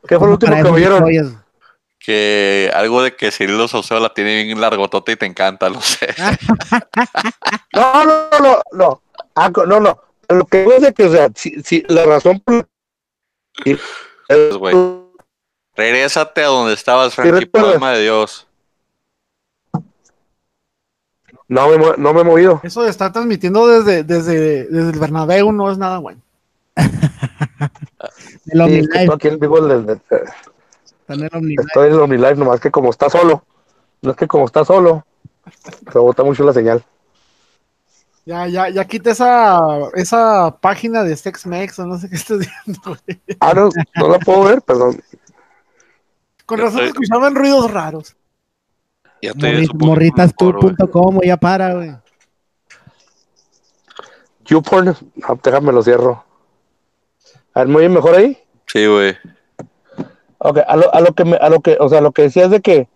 [0.07, 1.43] ¿Qué fue lo último que vieron?
[1.99, 6.15] Que algo de que Cirilo Saucedo la tiene bien largotota y te encanta, lo sé.
[7.75, 9.03] No, no, no, no.
[9.35, 9.99] Ah, no, no.
[10.29, 12.69] Lo que digo es de que, o sea, si, si la razón por
[14.59, 14.75] Güey.
[15.75, 18.47] Regrésate a donde estabas, Frankie, por alma de Dios.
[21.49, 22.61] no, me, no me he movido.
[22.63, 26.21] Eso de estar transmitiendo desde, desde, desde el Bernabéu no es nada bueno.
[28.47, 30.01] El Sí, OmniLive, es que estoy aquí en vivo, el- el- el-
[30.85, 31.63] está en el OmniLive.
[31.63, 31.93] estoy en
[32.25, 33.45] el nomás que como está solo.
[34.03, 35.05] No es que como está solo,
[35.93, 36.83] se bota mucho la señal.
[38.25, 39.61] Ya, ya, ya quita esa,
[39.95, 43.21] esa página de SexMex o no sé qué estás viendo, güey.
[43.41, 45.03] Ah, no, no la puedo ver, perdón.
[46.47, 48.17] Con razón estoy- escuchaban ruidos raros.
[49.21, 50.13] Ya Morri-
[51.25, 51.97] ya para, güey.
[54.45, 56.25] YouPorn, no, déjame lo cierro.
[57.55, 58.39] A ver, muy bien, mejor ahí.
[58.67, 59.17] Sí, güey.
[60.39, 62.45] Ok, a lo, a lo que me, a lo que, o sea, lo que decía
[62.45, 62.89] es de que,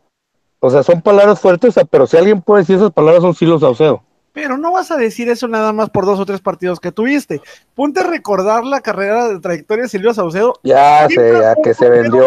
[0.61, 3.35] o sea, son palabras fuertes, o sea, pero si alguien puede decir esas palabras son
[3.35, 4.03] Silo Saucedo.
[4.37, 7.41] Pero no vas a decir eso nada más por dos o tres partidos que tuviste.
[7.75, 11.89] Ponte a recordar la carrera de trayectoria de Silvio Saucedo Ya sé, ya que se
[11.89, 12.23] vendió.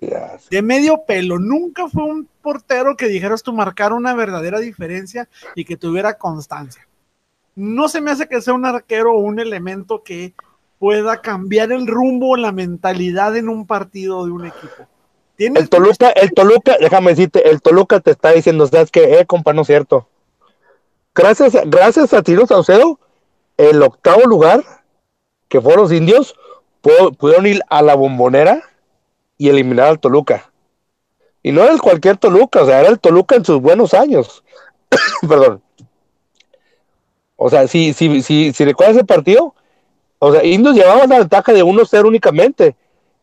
[0.00, 1.38] ya de medio pelo.
[1.38, 6.88] Nunca fue un portero que dijeras tú marcar una verdadera diferencia y que tuviera constancia.
[7.54, 10.34] No se me hace que sea un arquero o un elemento que
[10.80, 14.88] pueda cambiar el rumbo o la mentalidad en un partido de un equipo.
[15.38, 19.20] El Toluca, el Toluca, déjame decirte, el Toluca te está diciendo, ¿sabes qué?
[19.20, 20.08] Eh, compa, no es cierto.
[21.14, 22.98] Gracias, gracias a Tiro Saucedo,
[23.56, 24.64] el octavo lugar,
[25.48, 26.34] que fueron los indios,
[26.82, 28.62] pu- pudieron ir a la bombonera
[29.38, 30.50] y eliminar al Toluca.
[31.42, 34.42] Y no era el cualquier Toluca, o sea, era el Toluca en sus buenos años.
[35.28, 35.62] Perdón.
[37.36, 39.54] O sea, si, si, si, si recuerdas ese partido,
[40.18, 42.74] o sea, Indios llevaban la ventaja de 1-0 únicamente.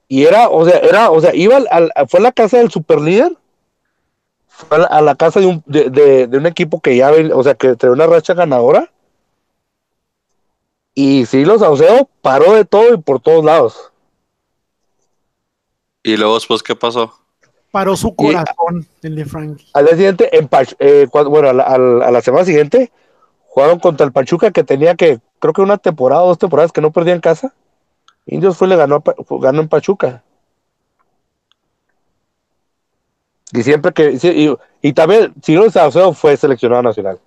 [0.08, 3.36] Y era, o sea, era, o sea, iba al, al- fue la casa del superlíder,
[4.66, 7.12] fue a la, a la casa de un, de, de- de un equipo que ya,
[7.12, 8.92] ven- o sea, que trae una racha ganadora.
[10.94, 13.92] Y sí, los Saucedo paró de todo y por todos lados.
[16.04, 17.14] Y luego después, ¿qué pasó?
[17.72, 19.66] paró su corazón, el de Frankie.
[19.74, 22.44] Al día siguiente, en Pach- eh, cuando- bueno, a la, a la- a la semana
[22.44, 22.92] siguiente,
[23.48, 26.82] jugaron contra el Pachuca que tenía que, creo que una temporada o dos temporadas que
[26.82, 27.54] no perdía en casa.
[28.26, 29.02] Indios fue y le ganó,
[29.40, 30.22] ganó en Pachuca.
[33.54, 37.20] Y siempre que, y, y también, Ciro Saucedo fue seleccionado nacional.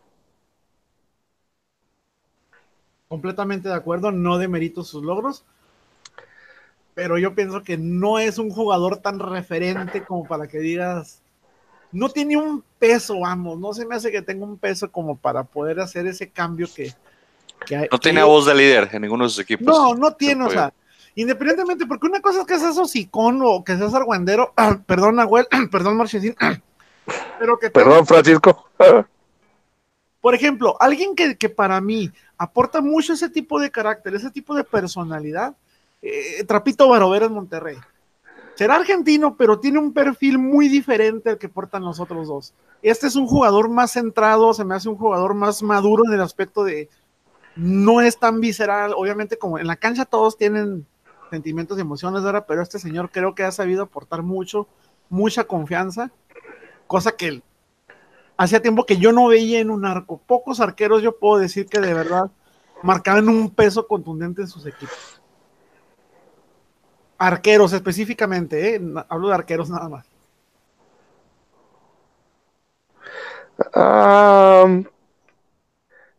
[3.08, 5.44] Completamente de acuerdo, no demerito sus logros.
[6.94, 11.20] Pero yo pienso que no es un jugador tan referente como para que digas.
[11.92, 13.58] No tiene un peso, vamos.
[13.58, 16.92] No se me hace que tenga un peso como para poder hacer ese cambio que.
[17.66, 19.66] que hay- No tiene voz de líder en ninguno de sus equipos.
[19.66, 20.54] No, no tiene, o Oye.
[20.54, 20.72] sea.
[21.16, 24.52] Independientemente, porque una cosa es que seas hocicón o que seas argüendero,
[24.86, 26.34] perdón, Nahuel, perdón, Marchesín,
[27.38, 28.68] pero que te Perdón, Francisco.
[30.20, 34.54] Por ejemplo, alguien que, que para mí aporta mucho ese tipo de carácter, ese tipo
[34.54, 35.54] de personalidad,
[36.00, 37.78] eh, Trapito Barovero en Monterrey.
[38.54, 42.54] Será argentino, pero tiene un perfil muy diferente al que portan los otros dos.
[42.82, 46.20] Este es un jugador más centrado, se me hace un jugador más maduro en el
[46.20, 46.88] aspecto de
[47.56, 48.92] no es tan visceral.
[48.96, 50.86] Obviamente, como en la cancha todos tienen
[51.30, 52.44] sentimientos y emociones, ¿verdad?
[52.46, 54.66] pero este señor creo que ha sabido aportar mucho,
[55.08, 56.10] mucha confianza,
[56.86, 57.42] cosa que
[58.36, 60.20] hacía tiempo que yo no veía en un arco.
[60.26, 62.30] Pocos arqueros yo puedo decir que de verdad
[62.82, 65.20] marcaban un peso contundente en sus equipos.
[67.16, 68.80] Arqueros específicamente, ¿eh?
[69.08, 70.06] hablo de arqueros nada más.
[73.74, 74.84] Um,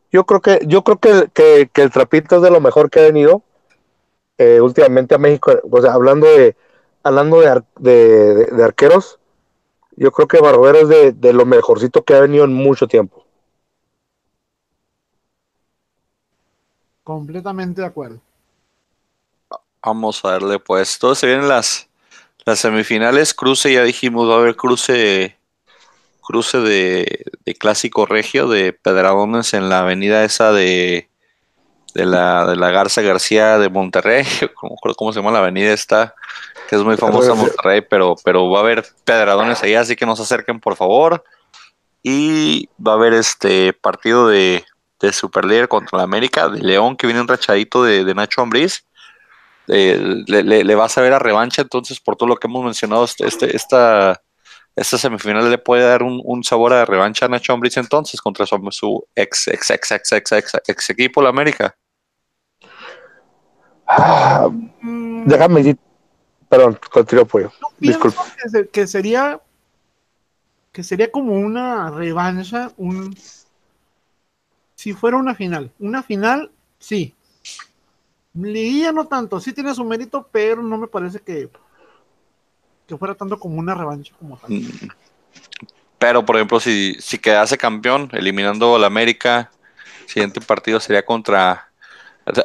[0.10, 3.03] yo creo que yo creo que, que, el trapito es de lo mejor que ha
[3.03, 3.43] venido
[4.38, 5.52] eh, últimamente a México.
[5.70, 6.56] O sea, hablando de
[7.04, 9.20] hablando de, de, de arqueros,
[9.96, 13.24] yo creo que Barbero es de, de, lo mejorcito que ha venido en mucho tiempo.
[17.04, 18.20] Completamente de acuerdo.
[19.84, 20.98] Vamos a darle pues.
[20.98, 21.88] Todos se vienen las,
[22.44, 23.36] las semifinales.
[23.36, 25.38] Cruce, ya dijimos, va a haber cruce,
[26.22, 31.08] cruce de, de clásico regio de Pedradones en la avenida esa de,
[31.96, 34.26] de, la, de la Garza García de Monterrey.
[34.54, 36.14] ¿Cómo, ¿Cómo se llama la avenida esta?
[36.68, 40.06] que es muy famosa en Monterrey, pero, pero va a haber pedradones allá, así que
[40.06, 41.24] no se acerquen, por favor.
[42.04, 44.64] Y va a haber este partido de,
[45.00, 48.86] de Superlíder contra la América, de León, que viene un rachadito de, de Nacho Ambriz.
[49.68, 52.64] Eh, le, le, le, vas a ver a revancha, entonces, por todo lo que hemos
[52.64, 54.22] mencionado, este, este esta,
[54.76, 58.46] esta semifinal le puede dar un, un sabor a revancha a Nacho Ambriz entonces contra
[58.46, 61.76] su, su ex, ex, ex, ex, ex, ex, ex equipo, la América.
[63.88, 64.50] Ah,
[65.26, 65.78] déjame decir
[66.50, 67.52] Perdón, continúo, pollo.
[67.80, 68.18] Disculpe.
[68.52, 69.42] Que, que, sería
[70.72, 73.16] que sería como una revancha, un
[74.76, 75.72] si fuera una final.
[75.80, 77.14] Una final, sí.
[78.34, 81.50] Liguilla no tanto, sí tiene su mérito, pero no me parece que,
[82.86, 84.52] que fuera tanto como una revancha como tal.
[85.98, 89.52] Pero, por ejemplo, si, si quedase campeón, eliminando a la América,
[90.06, 91.64] siguiente partido sería contra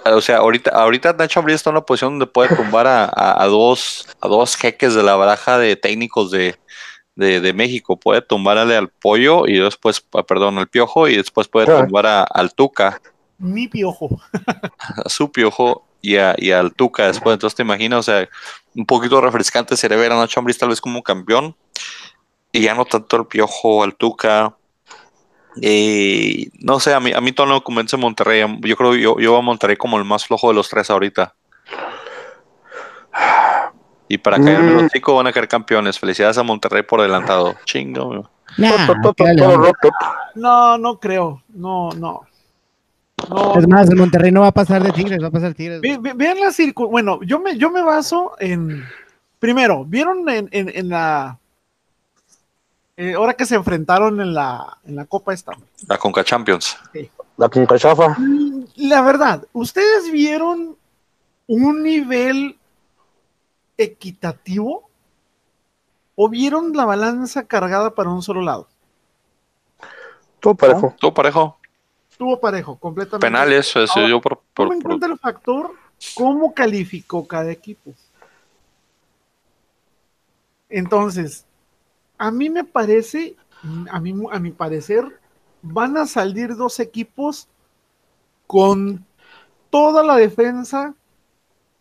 [0.04, 3.42] o sea, ahorita, ahorita Nacho Ambriz está en una posición donde puede tumbar a, a,
[3.42, 6.56] a, dos, a dos jeques de la baraja de técnicos de,
[7.14, 7.98] de, de, México.
[7.98, 11.82] Puede tumbarle al pollo y después, perdón, al piojo y después puede ah.
[11.82, 13.00] tumbar a, al Tuca.
[13.38, 14.20] Mi piojo.
[15.04, 17.34] a su piojo y, a, y al Tuca después.
[17.34, 18.28] Entonces te imaginas, o sea,
[18.74, 21.56] un poquito refrescante sería ver a Nacho Ambriz tal vez como campeón
[22.52, 24.56] y ya no tanto al piojo, al Tuca.
[25.56, 28.44] Y no sé, a mí, a mí todo me convence Monterrey.
[28.60, 31.34] Yo creo que yo, yo a Monterrey como el más flojo de los tres ahorita.
[34.08, 34.44] Y para mm.
[34.44, 35.98] caerme los chicos van a caer campeones.
[35.98, 37.54] Felicidades a Monterrey por adelantado.
[37.64, 38.28] Chingo.
[40.34, 41.42] no, no creo.
[41.48, 42.22] No, no.
[43.28, 45.80] No, es más, el Monterrey no va a pasar de Tigres, va a pasar Tigres.
[45.80, 46.88] Ve, ve, vean la circo.
[46.88, 48.84] Bueno, yo me, yo me baso en.
[49.38, 51.39] Primero, ¿vieron en, en, en la
[53.02, 55.52] eh, ahora que se enfrentaron en la, en la Copa esta.
[55.88, 56.76] La Conca Champions.
[56.92, 57.10] Sí.
[57.38, 58.14] La Conca Chafa.
[58.76, 60.76] La verdad, ¿ustedes vieron
[61.46, 62.58] un nivel
[63.78, 64.90] equitativo
[66.14, 68.68] o vieron la balanza cargada para un solo lado?
[70.38, 70.88] Todo parejo.
[70.88, 70.96] ¿No?
[71.00, 71.58] Todo parejo.
[72.10, 73.26] Estuvo parejo, completamente.
[73.26, 75.70] Penales, eso Ahora, yo por, por, cuenta el factor
[76.14, 77.94] cómo calificó cada equipo.
[80.68, 81.46] Entonces,
[82.20, 83.34] a mí me parece,
[83.90, 85.18] a, mí, a mi parecer,
[85.62, 87.48] van a salir dos equipos
[88.46, 89.06] con
[89.70, 90.94] toda la defensa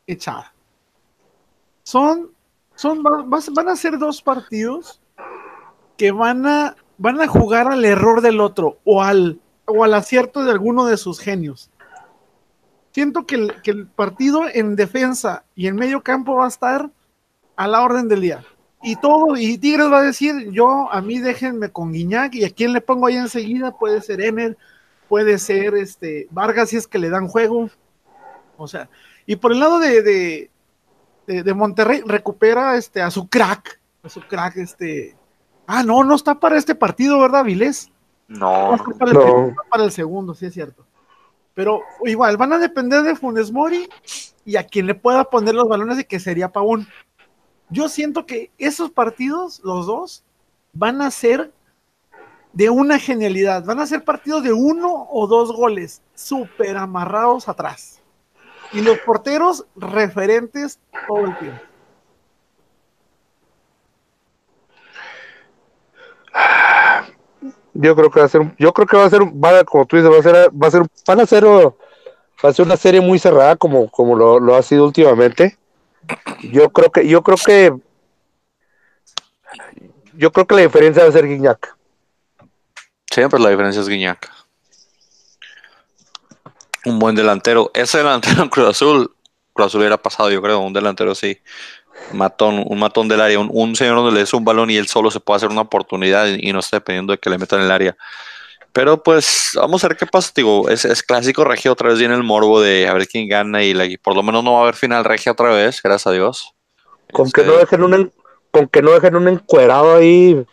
[0.07, 0.53] echada.
[1.83, 2.31] Son,
[2.73, 5.01] son, van a ser dos partidos
[5.97, 10.45] que van a, van a jugar al error del otro o al, o al acierto
[10.45, 11.69] de alguno de sus genios.
[12.91, 16.89] Siento que el, que el partido en defensa y en medio campo va a estar
[17.57, 18.45] a la orden del día
[18.81, 22.49] y todo, y Tigres va a decir, yo, a mí déjenme con Guiñac, y a
[22.49, 24.57] quién le pongo ahí enseguida, puede ser Ener,
[25.09, 27.69] puede ser este Vargas si es que le dan juego.
[28.57, 28.89] O sea,
[29.25, 30.51] y por el lado de, de,
[31.27, 35.15] de, de Monterrey, recupera este a su crack, a su crack, este.
[35.67, 37.91] Ah, no, no está para este partido, ¿verdad, Vilés?
[38.27, 39.21] No, no, para, no.
[39.21, 40.85] El, primer, para el segundo, sí es cierto.
[41.53, 43.89] Pero igual, van a depender de Funes Mori
[44.45, 46.87] y a quien le pueda poner los balones de que sería Pavón
[47.69, 50.23] yo siento que esos partidos, los dos,
[50.73, 51.51] van a ser
[52.53, 53.63] de una genialidad.
[53.63, 58.01] Van a ser partidos de uno o dos goles, súper amarrados atrás.
[58.71, 61.61] Y los porteros referentes todo el tiempo.
[67.73, 69.95] Yo creo que va a ser, yo creo que va a ser, va, como tú
[69.95, 71.73] dices, va a ser, va a ser, van a ser, va
[72.49, 75.58] a ser una serie muy cerrada como, como lo, lo ha sido últimamente.
[76.41, 77.73] Yo creo que, yo creo que,
[80.13, 81.75] yo creo que la diferencia va a ser Guiñac.
[83.11, 84.31] Siempre la diferencia es Guiñac.
[86.85, 87.71] Un buen delantero.
[87.73, 89.13] Ese delantero en Cruz Azul,
[89.53, 91.39] Cruz Azul hubiera pasado, yo creo, un delantero así.
[92.13, 94.87] Matón, un matón del área, un, un señor donde le des un balón y él
[94.87, 97.61] solo se puede hacer una oportunidad y, y no está dependiendo de que le metan
[97.61, 97.97] el área.
[98.71, 100.31] Pero pues vamos a ver qué pasa.
[100.35, 103.63] Digo, es, es clásico regio, otra vez viene el morbo de a ver quién gana
[103.63, 106.07] y la- y por lo menos no va a haber final regia otra vez, gracias
[106.07, 106.53] a Dios.
[107.11, 108.13] Con que Este, no dejen un, en-
[108.51, 110.45] con que no dejen un encuerado ahí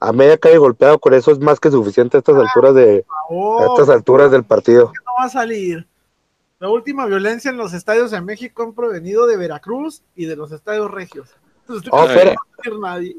[0.00, 3.04] a media calle golpeado, con eso es más que suficiente a estas alturas de,
[3.60, 4.92] a estas alturas del partido.
[4.94, 5.86] no va a salir.
[6.60, 10.52] La última violencia en los estadios de México han provenido de Veracruz y de los
[10.52, 11.30] estadios regios.
[11.62, 12.34] Entonces, Oh, ¿tú crees que espera.
[12.34, 13.16] no va a decir nadie?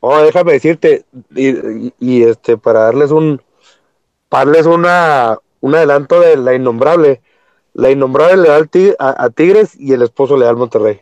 [0.00, 1.04] Oh, déjame decirte,
[1.34, 3.40] y, y- y, este, para darles un,
[4.32, 7.20] para darles una, un adelanto de la innombrable.
[7.74, 10.56] La innombrable le da al Tig- a, a Tigres y el esposo le da al
[10.56, 11.00] Monterrey.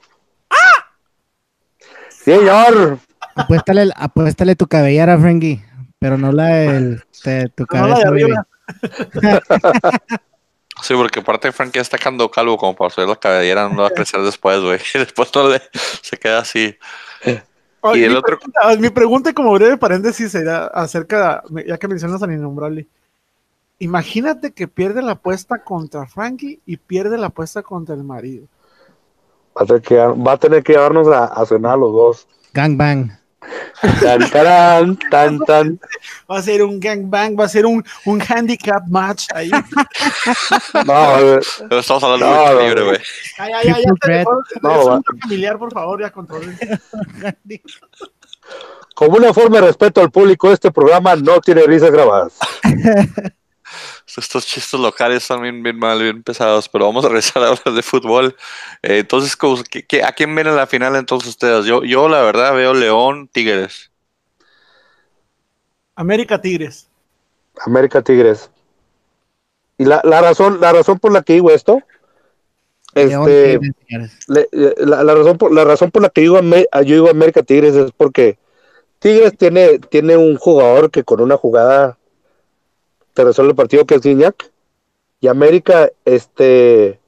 [2.08, 2.98] Señor,
[3.36, 5.62] Apuéstale, apuéstale tu cabellera, Frankie,
[5.98, 8.46] pero no la del, de tu Pero no la de cabeza, arriba.
[10.82, 13.88] Sí, porque aparte Frank ya está quedando calvo como para hacer la cabellera, no va
[13.88, 14.78] a crecer después, güey.
[14.94, 15.62] Después no le,
[16.02, 16.76] se queda así.
[17.82, 21.88] Oye, Y el mi, otro- pregunta, mi pregunta como breve paréntesis será acerca, ya que
[21.88, 22.86] mencionas al innombrable.
[23.80, 28.46] Imagínate que pierde la apuesta contra Frankie y pierde la apuesta contra el marido.
[29.56, 32.28] va a tener que, va a tener que llevarnos a, a cenar los dos.
[32.52, 33.18] Gangbang.
[34.02, 35.80] Tan, tarán, tan, tan.
[36.30, 39.50] Va a ser un gangbang, va a ser un, un handicap match ahí.
[40.86, 42.86] No, Pero estamos hablando de No, lucha no, libre, no.
[42.88, 42.98] güey.
[43.38, 43.92] Ya, ya, ya, ya.
[44.00, 44.26] Threat.
[44.62, 46.58] No, familiar, por favor, ya controlen.
[48.94, 52.34] como una forma de respeto al público, este programa no tiene risas grabadas.
[54.18, 57.74] Estos chistes locales son bien, bien mal, bien pesados, pero vamos a regresar a hablar
[57.74, 58.36] de fútbol.
[58.82, 61.66] Eh, entonces, ¿cómo- qué- qué- ¿a quién ven en la final entonces ustedes?
[61.66, 63.90] Yo, yo la verdad veo León, Tigres.
[65.94, 66.88] América Tigres.
[67.66, 68.50] América Tigres.
[69.78, 71.80] Y la, la razón, la razón por la que digo esto,
[72.94, 73.58] León, este,
[73.88, 74.48] Tigres, le-
[74.78, 77.92] la, la razón por, la razón por la que digo, yo digo América Tigres es
[77.92, 78.38] porque
[78.98, 81.96] Tigres tiene, tiene un jugador que con una jugada
[83.14, 84.50] te resuelve el partido que es Guiñac.
[85.20, 86.98] Y América, este,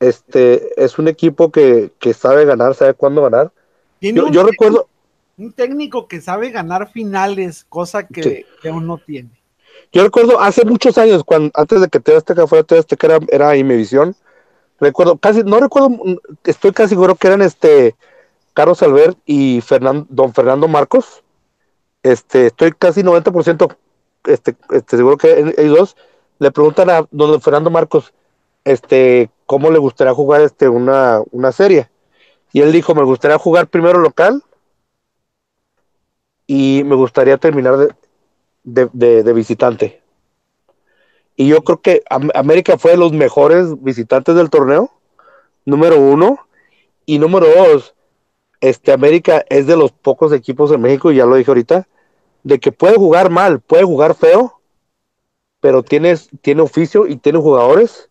[0.00, 3.52] este, es un equipo que, que sabe ganar, sabe cuándo ganar.
[3.98, 4.88] Tiene Yo, un, recuerdo,
[5.36, 8.46] un técnico que sabe ganar finales, cosa que, Sí.
[8.62, 9.30] que aún no tiene.
[9.92, 13.18] Yo recuerdo hace muchos años, cuando antes de que TV Azteca fuera TV Azteca, era,
[13.30, 14.14] era Imevisión.
[14.80, 17.96] Recuerdo, casi, no recuerdo, mm, estoy casi seguro que eran este
[18.54, 21.22] Carlos Albert y Fernan- don Fernando Marcos.
[22.02, 23.68] Este, estoy casi 90%
[24.28, 25.96] este, este, seguro que ellos dos
[26.38, 28.12] le preguntan a don Fernando Marcos
[28.64, 31.88] este, cómo le gustaría jugar este, una, una serie.
[32.52, 34.42] Y él dijo, me gustaría jugar primero local
[36.46, 37.88] y me gustaría terminar de,
[38.92, 40.02] de, de- visitante.
[41.36, 44.90] Y yo creo que Am- América fue de los mejores visitantes del torneo,
[45.64, 46.40] número uno.
[47.06, 47.94] Y número dos,
[48.60, 51.88] este América es de los pocos equipos de México, y ya lo dije ahorita,
[52.42, 54.60] de que puede jugar mal, puede jugar feo,
[55.60, 58.08] pero tienes, tiene oficio y tiene jugadores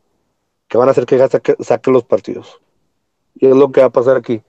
[0.67, 2.61] que van a hacer que saque, saque los partidos.
[3.36, 4.41] Y es lo que va a pasar aquí.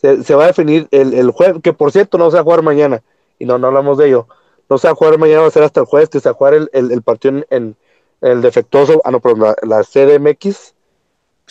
[0.00, 2.62] Se, va a definir el, el jueves, que por cierto no se va a jugar
[2.62, 3.02] mañana,
[3.38, 4.28] y no, no hablamos de ello.
[4.68, 6.32] No se va a jugar mañana, va a ser hasta el jueves que se va
[6.32, 7.76] a jugar el, el- partido en, en
[8.22, 10.74] el defectuoso, ah, no, perdón, la, la CDMX.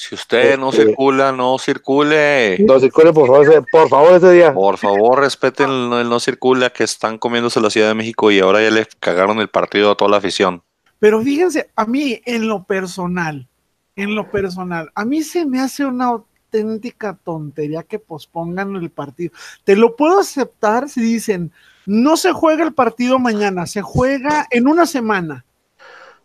[0.02, 2.58] Si usted no Este- circula, no circule.
[2.68, 4.52] No circule, por favor, ese, por favor, ese día.
[4.52, 8.32] Por favor, respeten el, no- el no circula que están comiéndose la Ciudad de México
[8.32, 10.64] y ahora ya le cagaron el partido a toda la afición.
[10.98, 13.48] Pero fíjense, a mí en lo personal,
[13.96, 19.32] en lo personal, a mí se me hace una auténtica tontería que pospongan el partido.
[19.66, 21.52] Te lo puedo aceptar si dicen,
[21.86, 25.46] no se juega el partido mañana, se juega en una semana,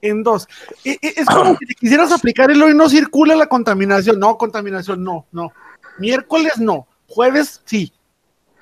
[0.03, 0.49] en dos.
[0.85, 4.19] E- e- Es como si te quisieras aplicar el hoy no circula la contaminación.
[4.19, 5.53] No, contaminación, no, no.
[5.99, 7.93] Miércoles no, jueves sí.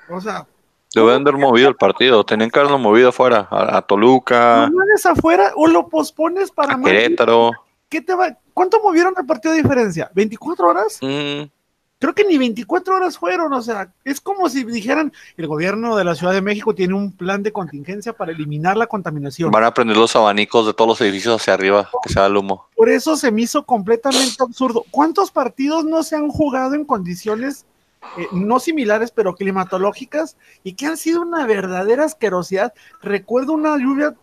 [0.09, 0.47] O sea,
[0.95, 5.05] Deben haber movido el partido, tenían que haberlo movido afuera, a, a Toluca, lo hagas
[5.05, 7.51] afuera o lo pospones para a Querétaro.
[7.89, 8.37] ¿Qué te va?
[8.53, 10.09] ¿Cuánto movieron el partido de diferencia?
[10.15, 10.99] ¿24 horas?
[11.01, 11.49] Mm,
[11.97, 16.03] Creo que ni 24 horas fueron, o sea, es como si dijeran, el gobierno de
[16.03, 19.49] la Ciudad de México tiene un plan de contingencia para eliminar la contaminación.
[19.49, 22.67] van a prender los abanicos de todos los edificios hacia arriba, que sea el humo.
[22.75, 24.85] Por eso se me hizo completamente absurdo.
[24.91, 27.65] ¿Cuántos partidos no se han jugado en condiciones
[28.17, 30.35] eh, no similares, pero climatológicas
[30.65, 32.73] y que han sido una verdadera asquerosidad?
[33.01, 34.15] Recuerdo una lluvia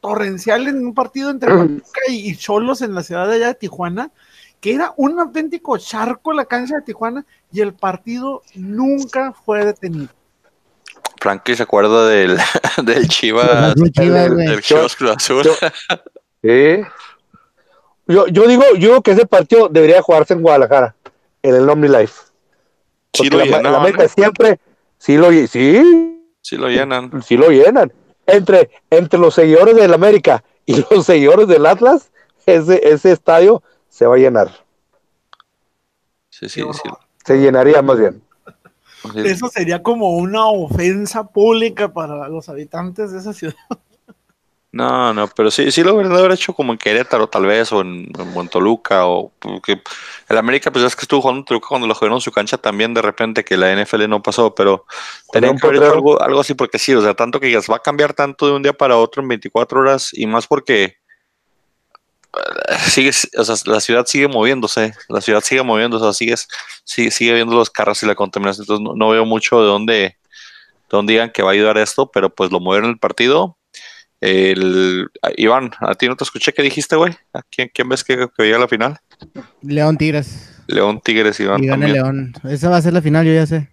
[0.00, 4.12] torrencial en un partido entre Pachuca y Cholos en la ciudad de allá de Tijuana,
[4.60, 10.08] que era un auténtico charco la cancha de Tijuana y el partido nunca fue detenido.
[11.20, 12.38] Frankie se acuerda del,
[12.84, 13.92] del Chivas, del,
[14.62, 15.44] Chivas Cruz Azul.
[15.44, 15.52] yo-
[16.42, 16.80] Sí.
[18.06, 20.94] Yo, yo digo, yo digo que ese partido debería jugarse en Guadalajara,
[21.42, 22.14] en el Omni Life.
[23.12, 24.08] sí lo la, la América ¿eh?
[24.08, 24.60] siempre,
[24.96, 27.22] sí lo, lle- sí, sí lo llenan.
[27.22, 27.92] sí lo llenan.
[28.26, 32.10] Entre, entre los seguidores del América y los seguidores del Atlas,
[32.46, 33.62] ese, ese estadio
[33.98, 34.48] se va a llenar.
[36.30, 36.88] Sí, sí, sí.
[37.24, 38.22] Se llenaría más bien.
[39.16, 43.56] Eso sería como una ofensa pública para los habitantes de esa ciudad.
[44.70, 48.08] No, no, pero sí, sí lo haber hecho como en Querétaro tal vez, o en,
[48.16, 49.82] en Montoluca, o porque
[50.28, 52.56] el América, pues es que estuvo jugando en Toluca cuando lo jugaron en su cancha
[52.56, 54.84] también de repente, que la NFL no pasó, pero
[55.32, 57.76] tenían que haber hecho algo, algo así, porque sí, o sea, tanto que digas, va
[57.76, 60.98] a cambiar tanto de un día para otro en 24 horas, y más porque
[62.88, 66.36] sigue, o sea, la ciudad sigue moviéndose, la ciudad sigue moviéndose, o sea,
[66.84, 69.94] sigue, sigue viendo los carros y la contaminación, entonces no, no veo mucho de dónde,
[69.94, 70.16] de
[70.90, 73.56] dónde digan que va a ayudar esto, pero pues lo movieron el partido.
[74.20, 77.12] El, ah, Iván, a ti no te escuché qué dijiste, güey.
[77.32, 78.98] ¿A quién, quién ves que, que llega a la final?
[79.62, 80.62] León Tigres.
[80.66, 81.62] León Tigres, Iván.
[81.62, 81.92] Gana también.
[81.92, 82.32] León.
[82.44, 83.70] Esa va a ser la final, yo ya sé.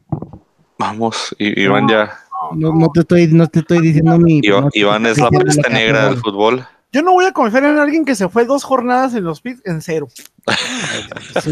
[0.78, 2.20] Vamos, Iván ya.
[2.54, 4.40] No, no te estoy, no te estoy diciendo mi.
[4.44, 6.66] Iván, no Iván es la peste negra del fútbol.
[6.96, 9.62] Yo no voy a confiar en alguien que se fue dos jornadas en los picks
[9.66, 10.08] en cero.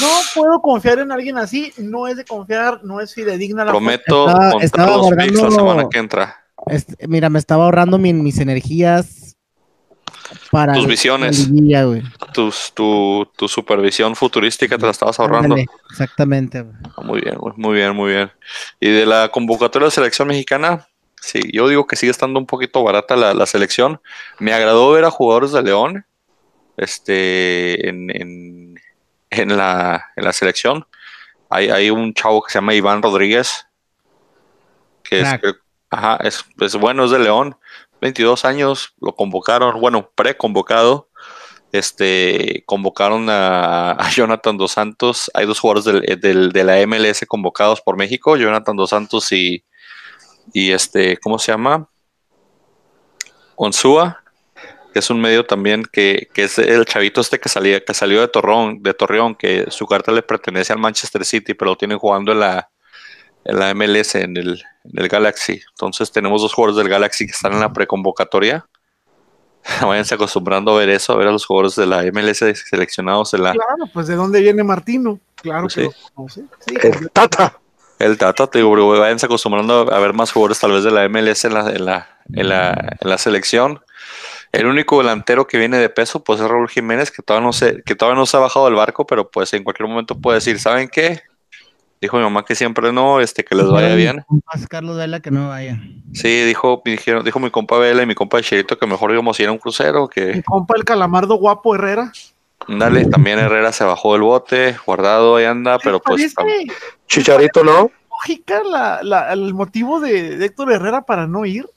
[0.00, 4.26] No puedo confiar en alguien así, no es de confiar, no es fidedigna la Prometo
[4.26, 6.44] Estaba- contar estaba los picks la semana que entra.
[6.66, 9.36] Este, mira, me estaba ahorrando mi- mis energías
[10.50, 11.48] para Tus visiones.
[12.32, 15.56] Tus- tu, tu supervisión futurística te la estabas ahorrando.
[15.90, 16.74] Exactamente, güey.
[16.96, 18.32] Ah, Muy bien, güey, muy bien, muy bien.
[18.80, 20.88] Y de la convocatoria de selección mexicana,
[21.24, 24.00] sí, yo digo que sigue estando un poquito barata la, la selección.
[24.38, 26.06] Me agradó ver a jugadores de León
[26.76, 28.80] este, en, en,
[29.30, 30.86] en la, en la selección.
[31.50, 33.66] Hay, hay un chavo que se llama Iván Rodríguez,
[35.02, 35.28] que es,
[35.90, 37.56] ajá, es, es bueno, es de León,
[38.00, 41.08] 22 años, lo convocaron, bueno, pre-convocado.
[41.72, 45.28] Este, convocaron a, a Jonathan Dos Santos.
[45.34, 49.64] Hay dos jugadores del, del- de la MLS convocados por México, Jonathan Dos Santos y,
[50.52, 51.88] y este, ¿cómo se llama?
[53.56, 54.22] Onsúa,
[54.92, 58.20] que es un medio también que, que es el chavito este que salía, que salió
[58.20, 61.98] de Torreón, de Torreón, que su carta le pertenece al Manchester City, pero lo tienen
[61.98, 62.70] jugando en la,
[63.44, 65.60] en la MLS, en el, en el Galaxy.
[65.70, 68.66] Entonces tenemos dos jugadores del Galaxy que están en la preconvocatoria.
[69.82, 73.42] Váyanse acostumbrando a ver eso, a ver a los jugadores de la MLS seleccionados en
[73.42, 75.18] la, Claro, pues de dónde viene Martino.
[75.36, 75.86] Claro Pues que sí.
[75.86, 76.44] lo conoce.
[76.66, 77.58] Sí, El Tata.
[77.98, 81.08] El Tata, te digo, bro, váyanse acostumbrando a ver más jugadores tal vez de la
[81.08, 83.80] MLS en la, en la, en la, en la selección.
[84.52, 87.82] El único delantero que viene de peso, pues es Raúl Jiménez, que todavía no se,
[87.82, 90.60] que todavía no se ha bajado del barco, pero pues en cualquier momento puede decir,
[90.60, 91.22] ¿saben qué?
[92.00, 94.24] Dijo mi mamá que siempre no, este, que les vaya bien.
[94.68, 95.80] Carlos Vela que no vaya.
[96.12, 99.38] Sí, dijo, me dijeron, dijo mi compa Vela y mi compa Cherito que mejor íbamos
[99.38, 102.12] a ir a un crucero, Mi que compa el calamardo guapo Herrera.
[102.68, 106.34] Dale, también Herrera se bajó del bote, guardado ahí anda, pero pues
[107.06, 107.90] Chicharito, ¿no?
[108.10, 111.68] lógica la, la- el motivo de, de Héctor Herrera para no ir.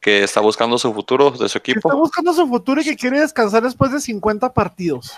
[0.00, 1.96] que está buscando su futuro de su Que está equipo.
[1.96, 5.16] buscando su futuro y que quiere descansar después de 50 partidos.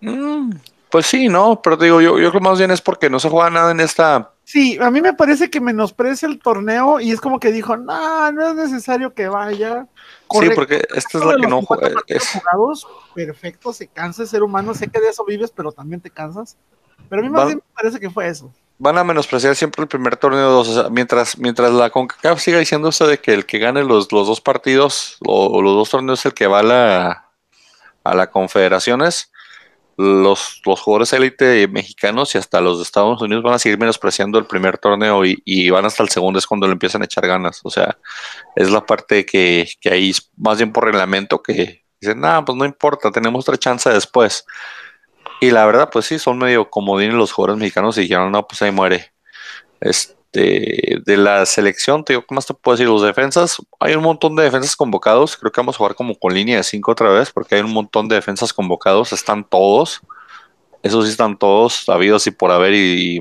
[0.00, 0.50] Mm,
[0.90, 3.28] pues sí, no, pero te digo, yo, yo creo más bien es porque no se
[3.30, 4.30] juega nada en esta.
[4.50, 8.32] Sí, a mí me parece que menosprecia el torneo y es como que dijo, no,
[8.32, 9.86] no es necesario que vaya.
[10.28, 12.00] Sí, porque esta es la que no 50 juega.
[12.32, 16.10] jugados, perfecto, se cansa el ser humano, sé que de eso vives, pero también te
[16.10, 16.56] cansas.
[17.08, 18.52] Pero a mí más Va- bien me parece que fue eso.
[18.78, 20.68] van a menospreciar siempre el primer torneo dos.
[20.68, 24.26] O sea, mientras, mientras la CONCACAF siga diciéndose de que el que gane los, los
[24.26, 27.30] dos partidos o, o los dos torneos es el que va a la,
[28.02, 29.30] a la confederaciones,
[30.00, 34.38] los, los jugadores élite mexicanos y hasta los de Estados Unidos van a seguir menospreciando
[34.38, 37.26] el primer torneo y, y van hasta el segundo es cuando le empiezan a echar
[37.26, 37.60] ganas.
[37.64, 37.98] O sea,
[38.56, 42.64] es la parte que, que ahí más bien por reglamento que dicen, nada, pues no
[42.64, 44.46] importa, tenemos otra chance después.
[45.40, 48.62] Y la verdad, pues sí, son medio comodines los jugadores mexicanos y dijeron, no, pues
[48.62, 49.12] ahí muere.
[49.80, 52.88] Este, de la selección, te digo, ¿qué más te puedo decir?
[52.88, 55.36] Los defensas, hay un montón de defensas convocados.
[55.36, 57.72] Creo que vamos a jugar como con línea de 5 otra vez, porque hay un
[57.72, 59.12] montón de defensas convocados.
[59.12, 60.00] Están todos.
[60.82, 63.20] Esos sí están todos, habidos y por haber, y,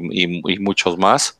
[0.59, 1.39] muchos más.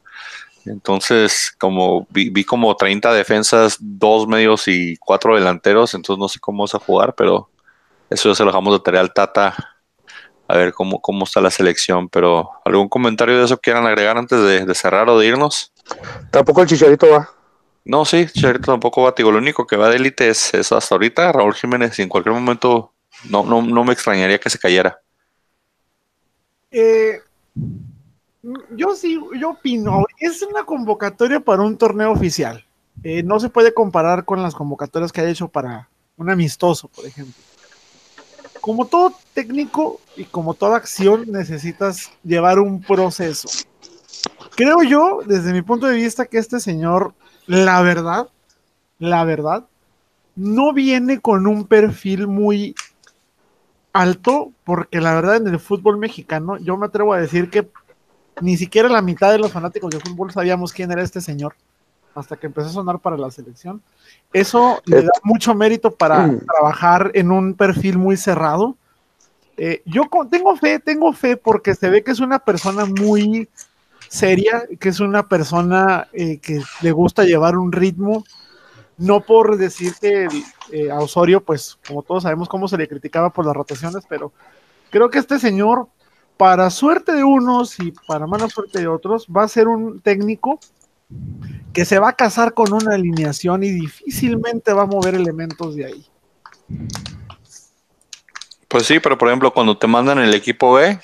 [0.65, 5.93] Entonces, como vi, vi como 30 defensas, dos medios y cuatro delanteros.
[5.93, 7.49] Entonces, no sé cómo vamos a jugar, pero
[8.09, 9.68] eso ya se lo dejamos de tarea al Tata
[10.49, 12.09] a ver cómo, cómo está la selección.
[12.09, 15.71] Pero, ¿algún comentario de eso quieran agregar antes de, de cerrar o de irnos?
[16.31, 17.29] Tampoco el Chicharito va.
[17.85, 19.13] No, sí, Chicharito tampoco va.
[19.15, 22.09] Digo, lo único que va de élite es, es hasta ahorita Raúl Jiménez y en
[22.09, 22.93] cualquier momento
[23.29, 24.99] no, no, no me extrañaría que se cayera.
[26.71, 27.19] Eh,
[28.71, 32.65] yo sí, yo opino, es una convocatoria para un torneo oficial.
[33.03, 37.05] Eh, no se puede comparar con las convocatorias que ha hecho para un amistoso, por
[37.05, 37.41] ejemplo.
[38.61, 43.49] Como todo técnico y como toda acción, necesitas llevar un proceso.
[44.55, 47.13] Creo yo, desde mi punto de vista, que este señor,
[47.47, 48.27] la verdad,
[48.97, 49.65] la verdad,
[50.35, 52.75] no viene con un perfil muy
[53.93, 57.69] alto, porque la verdad en el fútbol mexicano, yo me atrevo a decir que
[58.41, 61.55] ni siquiera la mitad de los fanáticos de fútbol sabíamos quién era este señor
[62.15, 63.81] hasta que empezó a sonar para la selección.
[64.33, 66.39] Eso le da mucho mérito para Mm.
[66.45, 68.75] trabajar en un perfil muy cerrado.
[69.57, 73.49] Eh, yo con- tengo fe, tengo fe porque se ve que es una persona muy
[74.07, 78.23] seria, que es una persona eh, que le gusta llevar un ritmo.
[78.97, 80.27] No por decir que
[80.71, 84.33] eh, a Osorio, pues como todos sabemos cómo se le criticaba por las rotaciones, pero
[84.89, 85.87] creo que este señor,
[86.35, 90.59] para suerte de unos y para mala suerte de otros, va a ser un técnico
[91.73, 95.85] que se va a casar con una alineación y difícilmente va a mover elementos de
[95.85, 96.05] ahí.
[98.67, 100.99] Pues sí, pero por ejemplo, cuando te mandan el equipo B,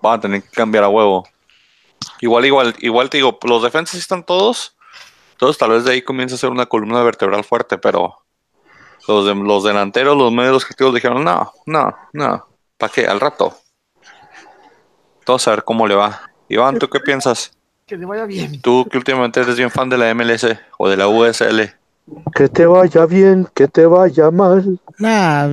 [0.00, 1.28] van a tener que cambiar a huevo.
[2.20, 4.76] Igual, igual, igual te digo, los defensas están todos.
[5.32, 8.24] Entonces tal vez de ahí comienza a ser una columna vertebral fuerte, pero
[9.06, 13.06] los, los delanteros, los medios creativos dijeron, no, no, no, ¿para qué?
[13.06, 13.56] Al rato.
[15.24, 16.22] Todos a ver cómo le va.
[16.48, 17.57] Iván, ¿tú qué piensas?
[17.88, 18.60] Que le vaya bien.
[18.60, 21.72] Tú que últimamente eres bien fan de la MLS o de la USL.
[22.34, 24.78] Que te vaya bien, que te vaya mal.
[24.98, 25.46] Nah,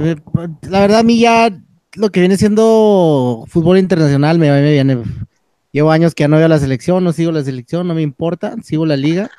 [0.62, 1.50] la verdad a mí ya
[1.96, 5.02] lo que viene siendo fútbol internacional me, me viene.
[5.72, 8.56] Llevo años que ya no veo la selección, no sigo la selección, no me importa,
[8.64, 9.30] sigo la liga,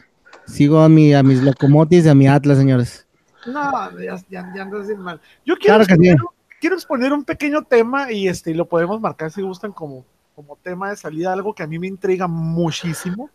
[0.47, 3.07] sigo a, mi, a mis locomotis y a mi Atlas, señores.
[3.47, 3.63] No,
[4.01, 5.21] ya, ya, ya andas bien mal.
[5.45, 6.09] Yo quiero, Claro que sí.
[6.11, 6.19] exponer,
[6.61, 10.05] quiero exponer un pequeño tema y este lo podemos marcar si gustan como,
[10.37, 13.31] como tema de salida, algo que a mí me intriga muchísimo.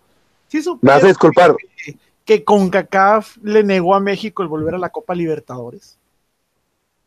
[0.47, 1.55] Sí Me supieron hace disculpar.
[1.83, 5.97] que, que CONCACAF le negó a México el volver a la Copa Libertadores.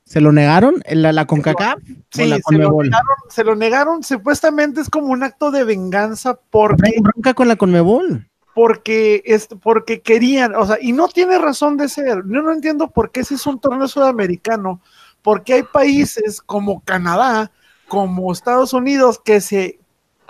[0.05, 0.83] ¿Se lo negaron?
[0.91, 1.79] ¿La, la CONCACAF?
[2.11, 2.87] Sí, la se lo, CONMEBOL?
[2.87, 7.47] negaron, se lo negaron, supuestamente es como un acto de venganza porque ¿Traen bronca con
[7.47, 8.29] la CONMEBOL?
[8.53, 12.19] porque, es, porque querían, o sea, y no tiene razón de ser.
[12.27, 14.81] Yo no entiendo por qué si es un torneo sudamericano,
[15.23, 17.51] porque hay países como Canadá,
[17.89, 19.79] como Estados Unidos, que se,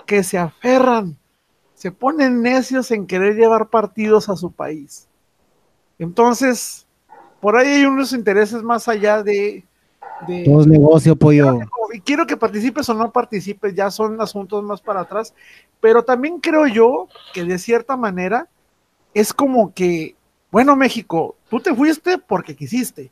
[0.05, 1.17] que se aferran,
[1.73, 5.07] se ponen necios en querer llevar partidos a su país.
[5.99, 6.85] Entonces,
[7.41, 9.63] por ahí hay unos intereses más allá de...
[10.27, 11.59] de Todo es negocio, pollo.
[11.93, 15.33] y quiero que participes o no participes, ya son asuntos más para atrás,
[15.79, 18.47] pero también creo yo que de cierta manera
[19.13, 20.15] es como que,
[20.51, 23.11] bueno, México, tú te fuiste porque quisiste.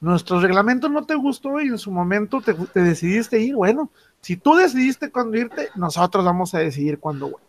[0.00, 3.56] Nuestro reglamento no te gustó y en su momento te, te decidiste ir.
[3.56, 3.90] Bueno,
[4.20, 7.40] si tú decidiste cuándo irte, nosotros vamos a decidir cuándo.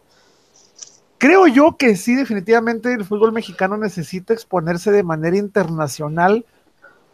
[1.17, 6.45] Creo yo que sí, definitivamente el fútbol mexicano necesita exponerse de manera internacional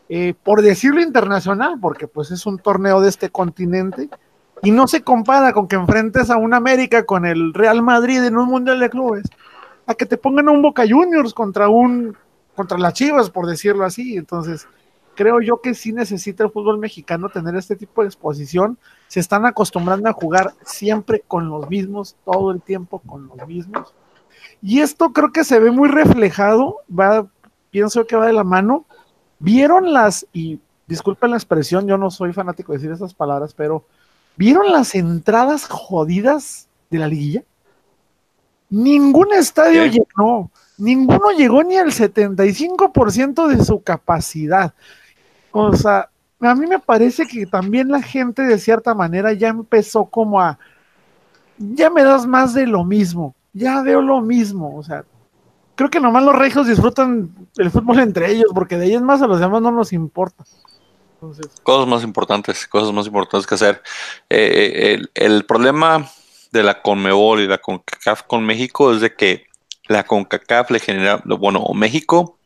[0.07, 4.09] eh, por decirlo internacional, porque pues es un torneo de este continente,
[4.61, 8.37] y no se compara con que enfrentes a un América con el Real Madrid en
[8.37, 9.25] un Mundial de Clubes,
[9.87, 12.15] a que te pongan un Boca Juniors contra un
[12.55, 14.15] contra las Chivas, por decirlo así.
[14.15, 14.67] Entonces,
[15.15, 18.77] creo yo que sí necesita el fútbol mexicano tener este tipo de exposición.
[19.15, 23.93] Se están acostumbrando a jugar siempre con los mismos, todo el tiempo con los mismos.
[24.61, 27.25] Y esto creo que se ve muy reflejado, va,
[27.71, 28.85] pienso que va de la mano
[29.39, 33.85] ¿Vieron las, y disculpen la expresión, yo no soy fanático de decir esas palabras, pero
[34.35, 37.43] ¿vieron las entradas jodidas de la liguilla?
[38.69, 39.91] Ningún estadio ¿Qué?
[39.91, 44.73] llenó, ninguno llegó ni al 75% de su capacidad.
[45.51, 46.09] O sea,
[46.39, 50.59] a mí me parece que también la gente de cierta manera ya empezó como a,
[51.57, 55.05] ya me das más de lo mismo, ya veo lo mismo, o sea,
[55.75, 59.21] creo que nomás los regios disfrutan el fútbol entre ellos, porque de ahí es más
[59.21, 60.43] a los demás no nos importa.
[61.15, 63.81] Entonces, Cosas más importantes, cosas más importantes que hacer.
[64.29, 66.09] Eh, el, el problema
[66.51, 69.45] de la Conmebol y la CONCACAF con México es de que
[69.87, 72.37] la CONCACAF le genera, bueno, México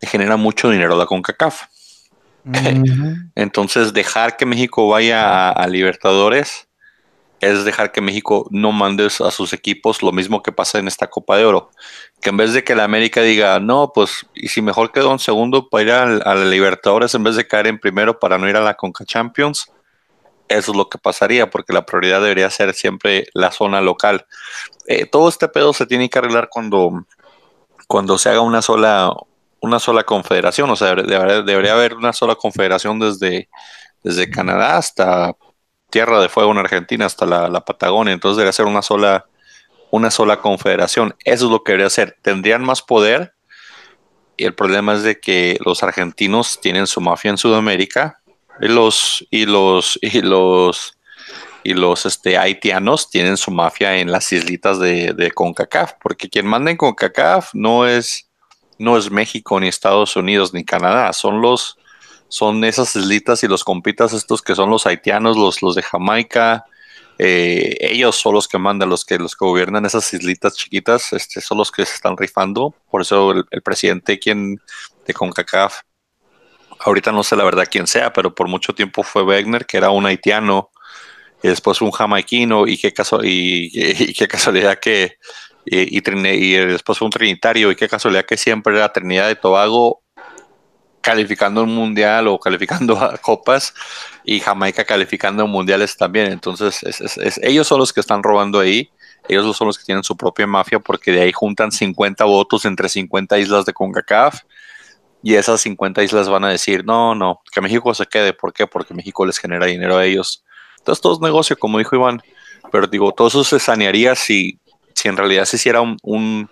[0.00, 1.62] le genera mucho dinero a la CONCACAF.
[3.34, 6.68] Entonces, dejar que México vaya a, Libertadores
[7.40, 11.06] es dejar que México no mande a sus equipos lo mismo que pasa en esta
[11.06, 11.70] Copa de Oro.
[12.20, 15.18] Que en vez de que la América diga, no, pues, y si mejor quedó en
[15.18, 18.56] segundo para ir a, la Libertadores en vez de caer en primero para no ir
[18.56, 19.72] a la Conca Champions,
[20.48, 24.26] eso es lo que pasaría, porque la prioridad debería ser siempre la zona local.
[24.86, 27.06] Eh, todo este pedo se tiene que arreglar cuando,
[27.86, 29.14] cuando se haga una sola,
[29.60, 33.48] una sola confederación, o sea, debería, haber una sola confederación desde,
[34.02, 35.36] desde Canadá hasta
[35.90, 39.26] Tierra de Fuego en Argentina, hasta la, la Patagonia, entonces debería ser una sola,
[39.90, 41.14] una sola confederación.
[41.24, 42.16] Eso es lo que debería ser.
[42.22, 43.34] Tendrían más poder,
[44.40, 48.22] y el problema es de que los argentinos tienen su mafia en Sudamérica
[48.58, 50.96] y los y los y los
[51.62, 56.46] y los este, haitianos tienen su mafia en las islitas de, de, CONCACAF, porque quien
[56.46, 58.29] manda en CONCACAF no es,
[58.80, 61.76] no es México, ni Estados Unidos, ni Canadá, son los
[62.28, 66.64] son esas islitas y los compitas estos que son los haitianos, los, los de Jamaica,
[67.18, 71.42] eh, ellos son los que mandan, los que los que gobiernan esas islitas chiquitas, este,
[71.42, 72.74] son los que se están rifando.
[72.90, 74.60] Por eso el, presidente quien
[75.06, 75.80] de CONCACAF,
[76.78, 79.90] ahorita no sé la verdad quién sea, pero por mucho tiempo fue Wegner, que era
[79.90, 80.70] un haitiano,
[81.42, 85.18] y después un jamaiquino, y qué, caso, y, y qué casualidad que,
[85.64, 90.02] y, y, después fue un trinitario, y qué casualidad que siempre era Trinidad de Tobago
[91.00, 93.74] calificando un mundial o calificando a copas
[94.24, 96.30] y Jamaica calificando mundiales también.
[96.32, 98.90] Entonces, es, es, es, ellos son los que están robando ahí.
[99.28, 102.88] Ellos son los que tienen su propia mafia porque de ahí juntan 50 votos entre
[102.88, 104.40] 50 islas de CONCACAF
[105.22, 108.32] y esas 50 islas van a decir, no, no, que México se quede.
[108.32, 108.66] ¿Por qué?
[108.66, 110.44] Porque México les genera dinero a ellos.
[110.78, 112.22] Entonces, todo es negocio, como dijo Iván.
[112.72, 114.58] Pero digo, todo eso se sanearía si,
[114.94, 116.48] si en realidad se hiciera un, un,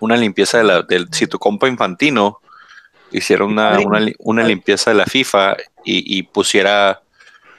[0.00, 2.40] una limpieza de la, del, si tu compa infantino
[3.10, 7.02] hiciera una, una, una, limpieza de la FIFA y, y, pusiera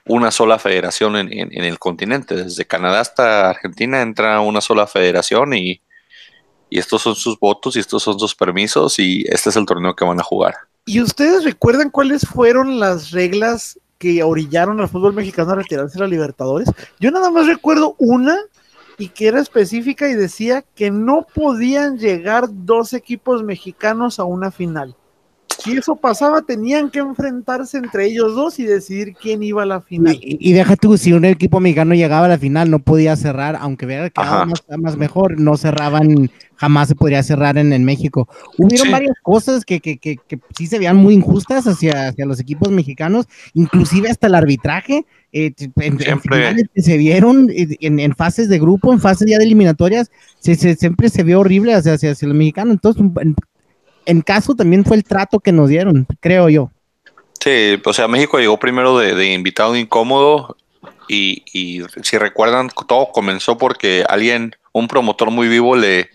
[0.06, 2.36] una sola federación en, en, en, el continente.
[2.36, 5.82] Desde Canadá hasta Argentina entra una sola federación y,
[6.70, 9.96] y, estos son sus votos y estos son sus permisos y este es el torneo
[9.96, 10.56] que van a jugar.
[10.86, 16.00] ¿Y ustedes recuerdan cuáles fueron las reglas que orillaron al fútbol mexicano a retirarse de
[16.00, 16.70] la Libertadores?
[17.00, 18.38] Yo nada más recuerdo una
[19.00, 24.52] y que era específica y decía que no podían llegar dos equipos mexicanos a una
[24.52, 24.96] final
[25.60, 29.82] si eso pasaba, tenían que enfrentarse entre ellos dos y decidir quién iba a la
[29.82, 30.16] final.
[30.16, 33.58] Y, y deja tú, si un equipo mexicano llegaba a la final, no podía cerrar,
[33.60, 38.28] aunque hubiera quedado más, más, mejor, no cerraban, jamás se podría cerrar en, en México.
[38.58, 38.92] Hubieron sí.
[38.92, 42.72] varias cosas que, que, que, que, sí se veían muy injustas hacia, hacia los equipos
[42.72, 45.06] mexicanos, inclusive hasta el arbitraje.
[45.32, 49.38] Eh, en, en, finales que se vieron en, en, fases de grupo, en fases ya
[49.38, 52.74] de eliminatorias, se, se, siempre se vio horrible hacia, hacia, hacia los mexicanos.
[52.74, 53.04] Entonces,
[54.10, 56.72] en caso también fue el trato que nos dieron, creo yo.
[57.40, 60.58] Sí, o sea, México llegó primero de, de invitado incómodo
[61.08, 66.10] y, y, si recuerdan, todo comenzó porque alguien, un promotor muy vivo, le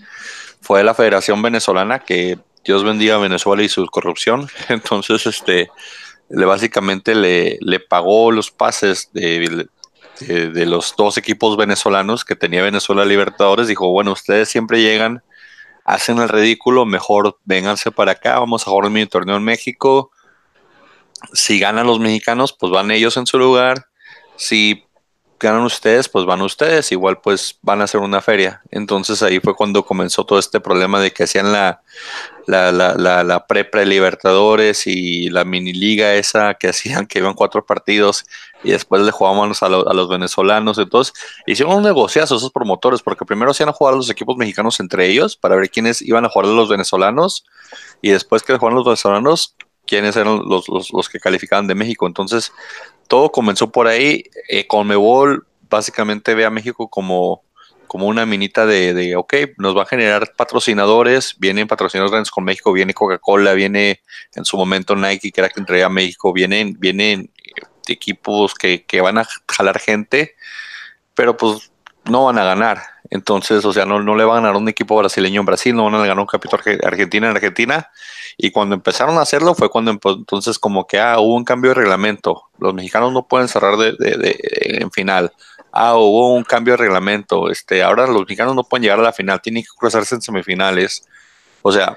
[0.60, 4.48] fue a la Federación Venezolana, que Dios bendiga a Venezuela y su corrupción.
[4.68, 5.70] Entonces, este,
[6.28, 9.68] le básicamente le, pagó los pases de,
[10.18, 13.68] de, de, los dos equipos venezolanos que tenía Venezuela Libertadores.
[13.68, 15.22] Dijo, bueno, ustedes siempre llegan
[15.84, 20.10] hacen el ridículo, mejor vénganse para acá, vamos a jugar el mini torneo en México.
[21.32, 23.86] Si ganan los mexicanos, pues van ellos en su lugar.
[24.36, 24.84] Si
[25.38, 28.62] ganan ustedes, pues van ustedes, igual pues van a hacer una feria.
[28.70, 31.82] Entonces ahí fue cuando comenzó todo este problema de que hacían la,
[32.46, 37.64] la, la, la, la pre-pre-libertadores y la mini liga esa que hacían que iban cuatro
[37.64, 38.26] partidos
[38.62, 40.78] y después le jugábamos a, lo, a, los venezolanos.
[40.78, 41.14] Entonces
[41.46, 45.36] hicieron un negociazo esos promotores porque primero hacían a jugar los equipos mexicanos entre ellos
[45.36, 47.44] para ver quiénes iban a jugar a los venezolanos
[48.00, 49.56] y después que jugaban los venezolanos,
[49.86, 52.06] quiénes eran los, los, los que calificaban de México.
[52.06, 52.52] Entonces
[53.08, 54.24] todo comenzó por ahí.
[54.48, 57.42] Eh, Conmebol básicamente ve a México como,
[57.86, 62.44] como una minita de, de, ok, nos va a generar patrocinadores, vienen patrocinadores grandes con
[62.44, 64.00] México, viene Coca-Cola, viene
[64.34, 67.30] en su momento Nike, que era quien traía a México, vienen, vienen
[67.86, 70.34] equipos que, que van a jalar gente,
[71.14, 71.70] pero pues
[72.06, 72.82] no van a ganar.
[73.10, 75.94] Entonces, o sea, no, le van a ganar un equipo brasileño en Brasil, no van
[75.94, 77.90] a ganar un capítulo Argentina en Argentina.
[78.36, 81.74] Y cuando empezaron a hacerlo fue cuando entonces como que ah, hubo un cambio de
[81.74, 82.44] reglamento.
[82.58, 84.38] Los mexicanos no pueden cerrar de, de, de,
[84.80, 85.32] en final.
[85.70, 87.50] Ah, hubo un cambio de reglamento.
[87.50, 91.06] Este, ahora los mexicanos no pueden llegar a la final, tienen que cruzarse en semifinales.
[91.62, 91.96] O sea,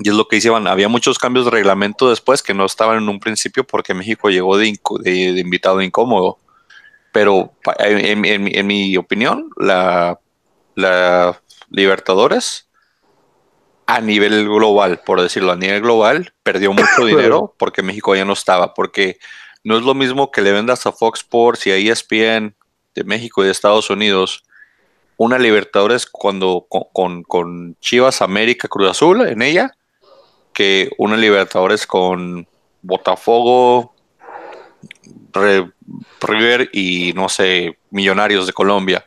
[0.00, 0.66] y es lo que hicieron.
[0.66, 4.58] Había muchos cambios de reglamento después que no estaban en un principio porque México llegó
[4.58, 4.76] de
[5.38, 6.38] invitado incómodo.
[7.14, 10.18] Pero en, en, en mi opinión, la,
[10.74, 12.68] la Libertadores
[13.86, 18.32] a nivel global, por decirlo, a nivel global, perdió mucho dinero porque México ya no
[18.32, 19.18] estaba, porque
[19.62, 22.56] no es lo mismo que le vendas a Fox Sports y a ESPN
[22.96, 24.42] de México y de Estados Unidos
[25.16, 29.76] una Libertadores cuando con, con, con Chivas América Cruz Azul en ella
[30.52, 32.48] que una Libertadores con
[32.82, 33.93] Botafogo,
[35.34, 39.06] River y no sé, Millonarios de Colombia.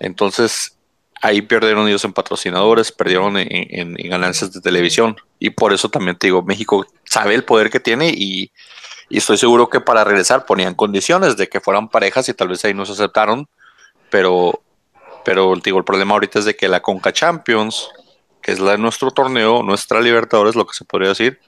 [0.00, 0.76] Entonces,
[1.22, 5.16] ahí perdieron ellos en patrocinadores, perdieron en, ganancias de televisión.
[5.38, 8.52] Y por eso también te digo, México sabe el poder que tiene y,
[9.08, 12.74] estoy seguro que para regresar ponían condiciones de que fueran parejas y tal vez ahí
[12.74, 13.48] no se aceptaron.
[14.10, 14.62] Pero,
[15.24, 17.88] pero digo, el problema ahorita es de que la Conca Champions,
[18.42, 21.40] que es la de nuestro torneo, nuestra Libertadores, lo que se podría decir,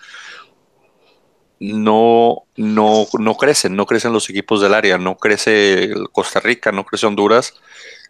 [1.60, 6.84] no, no, no crecen, no crecen los equipos del área, no crece Costa Rica, no
[6.84, 7.54] crece Honduras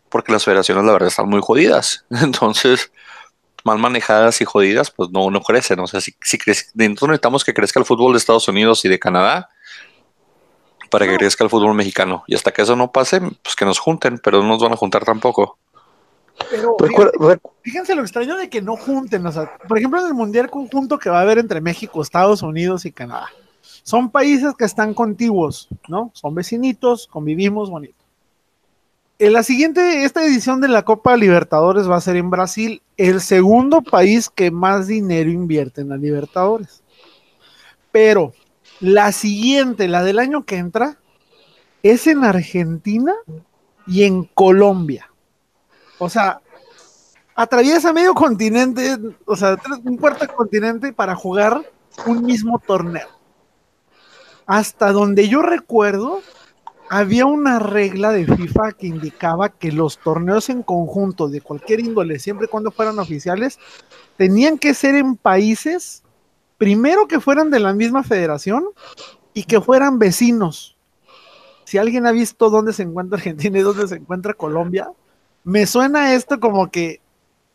[0.08, 2.04] porque las federaciones la verdad están muy jodidas.
[2.10, 2.90] Entonces,
[3.64, 5.80] mal manejadas y jodidas, pues no, no crecen.
[5.80, 8.88] O sea, si, si crece, entonces necesitamos que crezca el fútbol de Estados Unidos y
[8.88, 9.50] de Canadá
[10.90, 12.24] para que crezca el fútbol mexicano.
[12.26, 14.76] Y hasta que eso no pase, pues que nos junten, pero no nos van a
[14.76, 15.58] juntar tampoco.
[16.50, 16.76] Pero
[17.62, 19.26] fíjense, lo extraño de que no junten.
[19.26, 22.42] O sea, por ejemplo, en el mundial conjunto que va a haber entre México, Estados
[22.42, 23.28] Unidos y Canadá.
[23.82, 26.10] Son países que están contiguos, ¿no?
[26.14, 28.04] Son vecinitos, convivimos bonito.
[29.18, 33.20] En la siguiente, esta edición de la Copa Libertadores va a ser en Brasil, el
[33.20, 36.82] segundo país que más dinero invierte en la Libertadores.
[37.90, 38.32] Pero
[38.78, 40.98] la siguiente, la del año que entra,
[41.82, 43.14] es en Argentina
[43.88, 45.07] y en Colombia.
[45.98, 46.40] O sea,
[47.34, 51.62] atraviesa medio continente, o sea, un cuarto continente para jugar
[52.06, 53.08] un mismo torneo.
[54.46, 56.20] Hasta donde yo recuerdo,
[56.88, 62.18] había una regla de FIFA que indicaba que los torneos en conjunto de cualquier índole,
[62.18, 63.58] siempre y cuando fueran oficiales,
[64.16, 66.02] tenían que ser en países,
[66.56, 68.64] primero que fueran de la misma federación
[69.34, 70.76] y que fueran vecinos.
[71.64, 74.90] Si alguien ha visto dónde se encuentra Argentina y dónde se encuentra Colombia,
[75.44, 77.00] me suena esto como que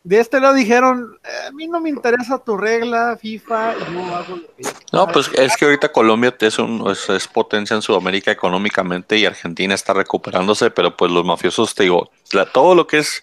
[0.04, 4.36] de este lado dijeron, eh, a mí no me interesa tu regla, FIFA, no hago
[4.36, 9.16] lo que No, pues es que ahorita Colombia es, un, es, potencia en Sudamérica económicamente
[9.16, 12.10] y Argentina está recuperándose, pero pues los mafiosos, te digo,
[12.52, 13.22] todo lo que es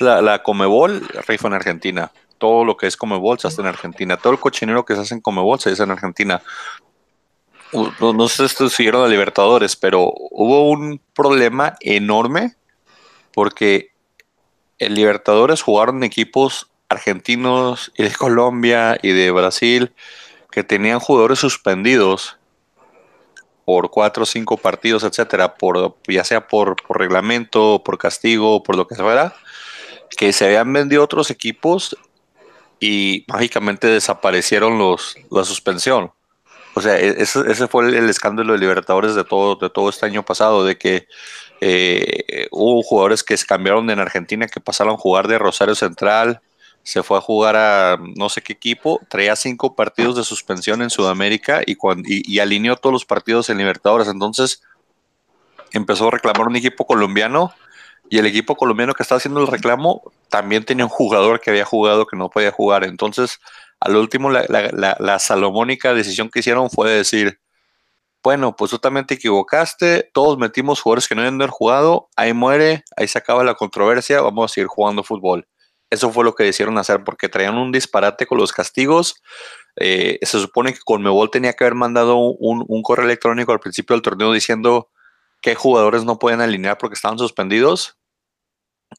[0.00, 2.10] la, la Comebol, rifa en Argentina.
[2.38, 4.16] Todo lo que es Comebol se hace en Argentina.
[4.16, 6.40] Todo el cochinero que se hace en Comebol se hace en Argentina.
[8.00, 12.54] No, no sé si siguieron a Libertadores, pero hubo un problema enorme
[13.32, 13.92] porque
[14.78, 19.92] el Libertadores jugaron equipos argentinos y de Colombia y de Brasil
[20.50, 22.36] que tenían jugadores suspendidos
[23.64, 28.88] por cuatro o cinco partidos, etcétera, por, ya sea por, reglamento, por castigo, por lo
[28.88, 29.34] que fuera,
[30.16, 31.96] que se habían vendido otros equipos
[32.80, 36.10] y mágicamente desaparecieron los, la suspensión.
[36.74, 40.24] O sea, e-, ese, fue el, escándalo de Libertadores de todo, de todo este año
[40.24, 41.06] pasado, de que
[41.60, 46.40] eh, hubo jugadores que se cambiaron en Argentina, que pasaron a jugar de Rosario Central,
[46.82, 50.90] se fue a jugar a no sé qué equipo, traía cinco partidos de suspensión en
[50.90, 54.08] Sudamérica y, alineó todos los partidos en Libertadores.
[54.08, 54.62] Entonces
[55.72, 57.52] empezó a reclamar un equipo colombiano
[58.08, 61.64] y el equipo colombiano que estaba haciendo el reclamo también tenía un jugador que había
[61.64, 62.84] jugado que no podía jugar.
[62.84, 63.40] Entonces,
[63.78, 67.38] al último, la salomónica decisión que hicieron fue decir,
[68.22, 72.32] bueno, pues tú también te equivocaste, todos metimos jugadores que no habían haber jugado, ahí
[72.34, 75.46] muere, ahí se acaba la controversia, vamos a seguir jugando fútbol.
[75.88, 79.16] Eso fue lo que decidieron hacer porque traían un disparate con los castigos.
[79.76, 84.02] Eh, se supone que Conmebol tenía que haber mandado un, correo electrónico al principio del
[84.02, 84.90] torneo diciendo
[85.40, 87.98] qué jugadores no pueden alinear porque estaban suspendidos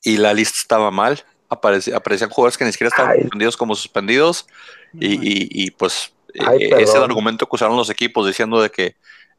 [0.04, 1.24] y la lista estaba mal.
[1.50, 4.48] aparecían jugadores que ni siquiera estaban suspendidos como suspendidos
[4.94, 8.96] y, y pues eh, ese es el argumento que usaron los equipos diciendo de que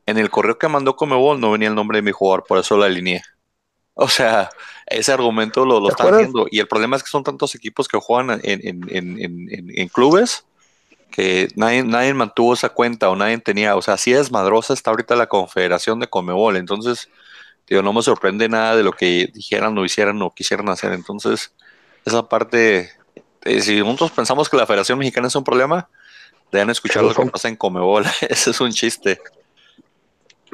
[0.06, 2.77] en el correo que mandó Comebol no venía el nombre de mi jugador, por eso
[2.77, 3.23] la alineé.
[3.94, 4.48] O sea,
[4.86, 6.47] ese argumento lo, lo están haciendo.
[6.51, 10.47] Y el problema es que son tantos equipos que juegan en, clubes
[11.10, 13.77] que nadie, nadie mantuvo esa cuenta o nadie tenía.
[13.77, 16.56] O sea, así es madrosa está ahorita la confederación de Comebol.
[16.56, 17.10] Entonces,
[17.69, 20.93] digo, no me sorprende nada de lo que dijeran o hicieran o quisieran hacer.
[20.93, 21.52] Entonces,
[22.06, 22.90] esa parte,
[23.44, 25.90] eh, si nosotros pensamos que la Federación Mexicana es un problema,
[26.52, 28.04] Dejan escuchar lo que pasa en Comebol.
[28.28, 29.18] Ese es un chiste.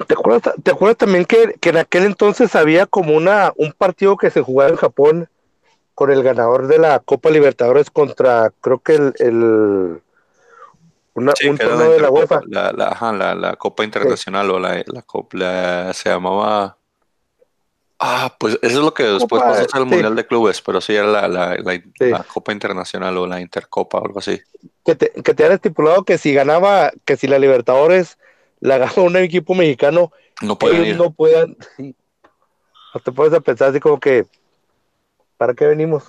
[0.07, 4.31] ¿Te acuerdas, ¿te acuerdas también que, en aquel entonces había como una un partido que
[4.31, 5.29] se jugaba en Japón
[5.97, 10.01] con el ganador de la Copa Libertadores contra, creo que el, el
[11.15, 12.43] una, un torneo de la UEFA?
[12.47, 16.78] La, la, la, Copa Internacional o la, la Copa, se llamaba...
[18.01, 20.81] Ah, pues eso es lo que después pasó a ser el Mundial de Clubes, pero
[20.81, 24.41] sí era la, Copa Internacional o la Intercopa o algo así
[24.89, 28.17] que te, que han estipulado que si ganaba, que si la Libertadores
[28.61, 30.11] la gana un equipo mexicano,
[30.41, 31.57] no pueden no puedan.
[31.79, 34.25] No te puedes pensar así como que,
[35.37, 36.05] ¿para qué venimos?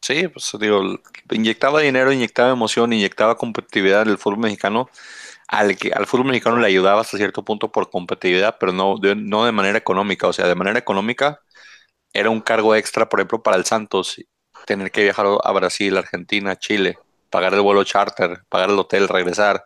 [0.00, 0.82] Sí, pues digo,
[1.30, 4.90] inyectaba dinero, inyectaba emoción, inyectaba competitividad en el fútbol mexicano.
[5.48, 9.14] Al, que, al fútbol mexicano le ayudaba hasta cierto punto por competitividad, pero no de,
[9.14, 10.26] no de manera económica.
[10.26, 11.40] O sea, de manera económica
[12.12, 14.16] era un cargo extra, por ejemplo, para el Santos,
[14.66, 16.98] tener que viajar a Brasil, Argentina, Chile,
[17.30, 19.64] pagar el vuelo charter, pagar el hotel, regresar.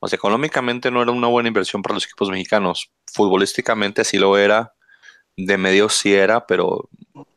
[0.00, 2.90] O sea, económicamente no era una buena inversión para los equipos mexicanos.
[3.12, 4.74] Futbolísticamente sí lo era,
[5.36, 6.88] de medio sí era, pero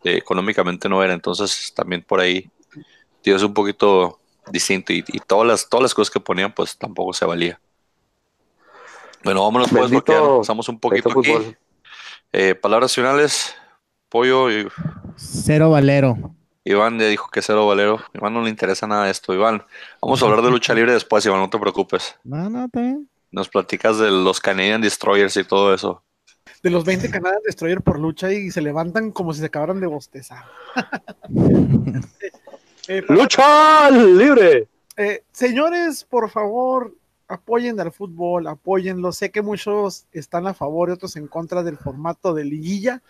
[0.04, 1.14] eh, económicamente no era.
[1.14, 2.50] Entonces también por ahí,
[3.24, 4.20] es un poquito
[4.52, 7.60] distinto y, y todas, las, todas las cosas que ponían pues tampoco se valía.
[9.24, 11.32] Bueno, vámonos pues Bendito- porque ya nos pasamos un poquito aquí.
[11.32, 11.58] fútbol.
[12.34, 13.54] Eh, palabras finales,
[14.10, 14.68] Pollo y
[15.16, 16.18] Cero Valero.
[16.64, 18.00] Iván ya dijo que cero Valero.
[18.14, 19.34] Iván no le interesa nada esto.
[19.34, 19.64] Iván,
[20.02, 22.16] vamos a hablar de lucha libre después, Iván, no te preocupes.
[22.24, 22.68] No.
[23.32, 26.04] Nos platicas de los Canadian Destroyers y todo eso.
[26.62, 29.88] De los 20 Canadian Destroyer por lucha y se levantan como si se acabaran de
[29.88, 30.44] bostezar.
[32.88, 34.68] Eh, ¡Lucha libre!
[34.98, 36.94] Eh, señores, por favor,
[37.32, 39.12] apoyen al fútbol, apóyenlo.
[39.12, 43.02] Sé que muchos están a favor y otros en contra del formato de liguilla.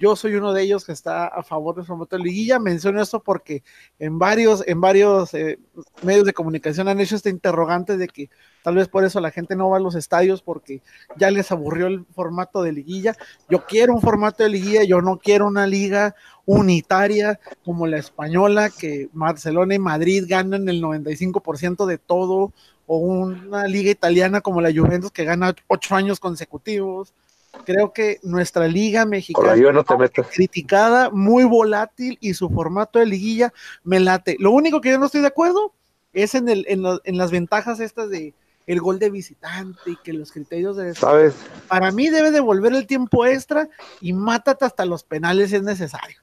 [0.00, 2.58] Yo soy uno de ellos que está a favor del formato de liguilla.
[2.58, 3.62] Menciono esto porque
[3.98, 5.58] en varios, en varios eh,
[6.02, 8.30] medios de comunicación han hecho este interrogante de que
[8.64, 10.80] tal vez por eso la gente no va a los estadios porque
[11.18, 13.14] ya les aburrió el formato de liguilla.
[13.50, 16.14] Yo quiero un formato de liguilla, yo no quiero una liga
[16.46, 22.54] unitaria como la española, que Barcelona y Madrid ganan el 95% de todo,
[22.92, 27.14] o una liga italiana como la Juventus que gana ocho años consecutivos.
[27.64, 30.26] Creo que nuestra liga mexicana Juve no te metas.
[30.26, 33.52] criticada, muy volátil y su formato de liguilla
[33.84, 34.34] me late.
[34.40, 35.72] Lo único que yo no estoy de acuerdo
[36.12, 38.34] es en, el, en, lo- en las ventajas estas de
[38.66, 41.34] el gol de visitante y que los criterios de ¿Sabes?
[41.68, 43.68] para mí debe devolver el tiempo extra
[44.00, 46.18] y mátate hasta los penales si es necesario.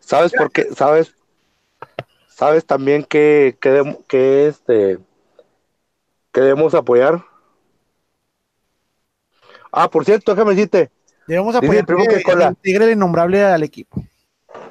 [0.00, 0.68] ¿Sabes por qué?
[0.74, 1.12] ¿Sabes?
[2.26, 4.98] ¿Sabes también que, que, que este
[6.38, 7.24] que debemos apoyar?
[9.72, 10.90] Ah, por cierto, déjame decirte.
[11.26, 14.00] Debemos Dice apoyar el primo que que la- el innombrable al equipo.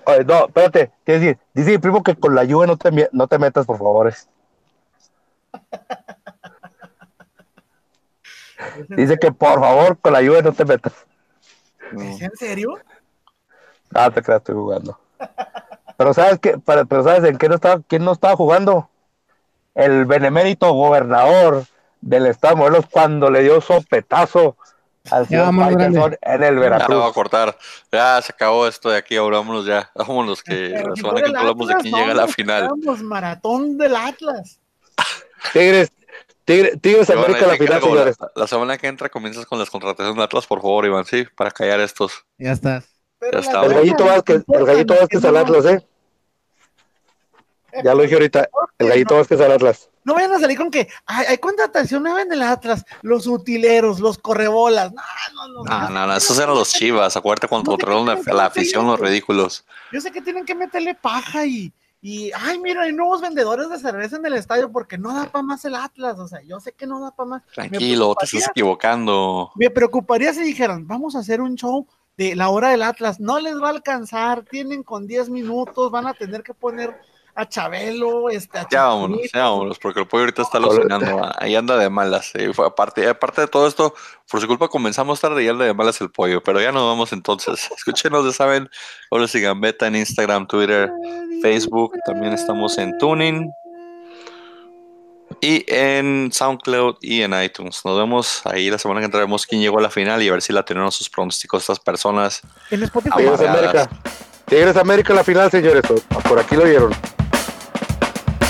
[0.06, 3.27] Oye, no, espérate, quiero decir, dice mi primo que con la Juve no te, no
[3.27, 4.14] te metas, por favor.
[8.89, 10.94] Dice que por favor con la Juve no te metas.
[11.91, 12.80] ¿Es en serio?
[13.94, 14.98] Ah, te creas, estoy jugando.
[15.98, 18.89] Pero sabes qué, pero, pero sabes en qué no estaba, quién no estaba jugando?
[19.78, 21.66] El benemérito gobernador
[22.02, 24.58] del estado de Morelos cuando le dio sopetazo
[25.12, 26.20] al Ya, señor Faitelson grande.
[26.22, 27.14] en el Ya lo voy a Veracruz.
[27.14, 27.58] cortar.
[27.91, 29.90] Ya se acabó esto de aquí, ahora vámonos ya.
[29.95, 32.64] Vámonos que Pero la semana que hablamos de quién llega a la final.
[32.64, 34.60] quedamos maratón del Atlas.
[35.54, 35.91] Tigres,
[36.45, 38.16] Tigre- Tigres Iván, América la final, la, señores.
[38.36, 41.52] la semana que entra comienzas con las contrataciones de Atlas, por favor, Iván, sí, para
[41.52, 42.26] callar estos.
[42.38, 42.86] Ya estás.
[43.32, 43.64] Ya está.
[43.66, 45.88] El gallito Vázquez, el gallito Vázquez que al Atlas, ¿eh?
[47.84, 49.90] Ya lo dije ahorita, el gallito Vázquez al Atlas.
[50.04, 53.99] No vayan a salir con que hay, hay contratación nueva en el Atlas, los utileros,
[53.99, 54.94] los correbolas.
[54.94, 55.02] No,
[55.34, 55.64] no, no.
[55.64, 57.18] No, no, no, esos eran los chivas.
[57.18, 59.66] Acuérdate cuando No controlaron la, la afición, los ridículos.
[59.91, 63.80] Yo sé que tienen que meterle paja y, y ay, mira, hay nuevos vendedores de
[63.80, 66.18] cerveza en el estadio porque no da para más el Atlas.
[66.20, 67.44] O sea, yo sé que no da para más.
[67.54, 69.52] Tranquilo, te estás equivocando.
[69.56, 71.86] Me preocuparía si dijeran, vamos a hacer un show
[72.16, 73.20] de la hora del Atlas.
[73.20, 76.95] No les va a alcanzar, tienen con 10 minutos, van a tener que poner
[77.38, 81.24] a Chabelo, este, a Ya vámonos, ya vámonos, porque el pollo ahorita está alucinando.
[81.24, 82.32] ah, Ahí anda de malas.
[82.34, 83.94] eh, fue aparte, aparte de todo esto,
[84.30, 86.42] por su culpa comenzamos tarde y anda de malas el pollo.
[86.44, 87.70] Pero ya nos vamos entonces.
[87.78, 88.70] Escúchenos, ya saben.
[89.12, 90.92] Hola, sigan beta en Instagram, Twitter,
[91.44, 91.94] Facebook.
[92.06, 93.52] También estamos en Tuning.
[95.40, 97.82] Y en SoundCloud y en iTunes.
[97.86, 100.42] Nos vemos ahí la semana que entraremos quién llegó a la final y a ver
[100.42, 102.42] si la tienen sus pronósticos estas personas.
[102.72, 103.18] En Spotify.
[103.18, 103.42] Tigres.
[103.42, 103.90] América.
[104.46, 105.84] Tigres América la final, señores.
[106.28, 106.92] Por aquí lo vieron.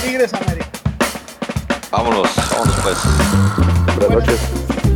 [0.07, 0.69] Tigres América.
[1.91, 2.97] Vámonos, vámonos pues.
[3.97, 4.86] Buenas noches.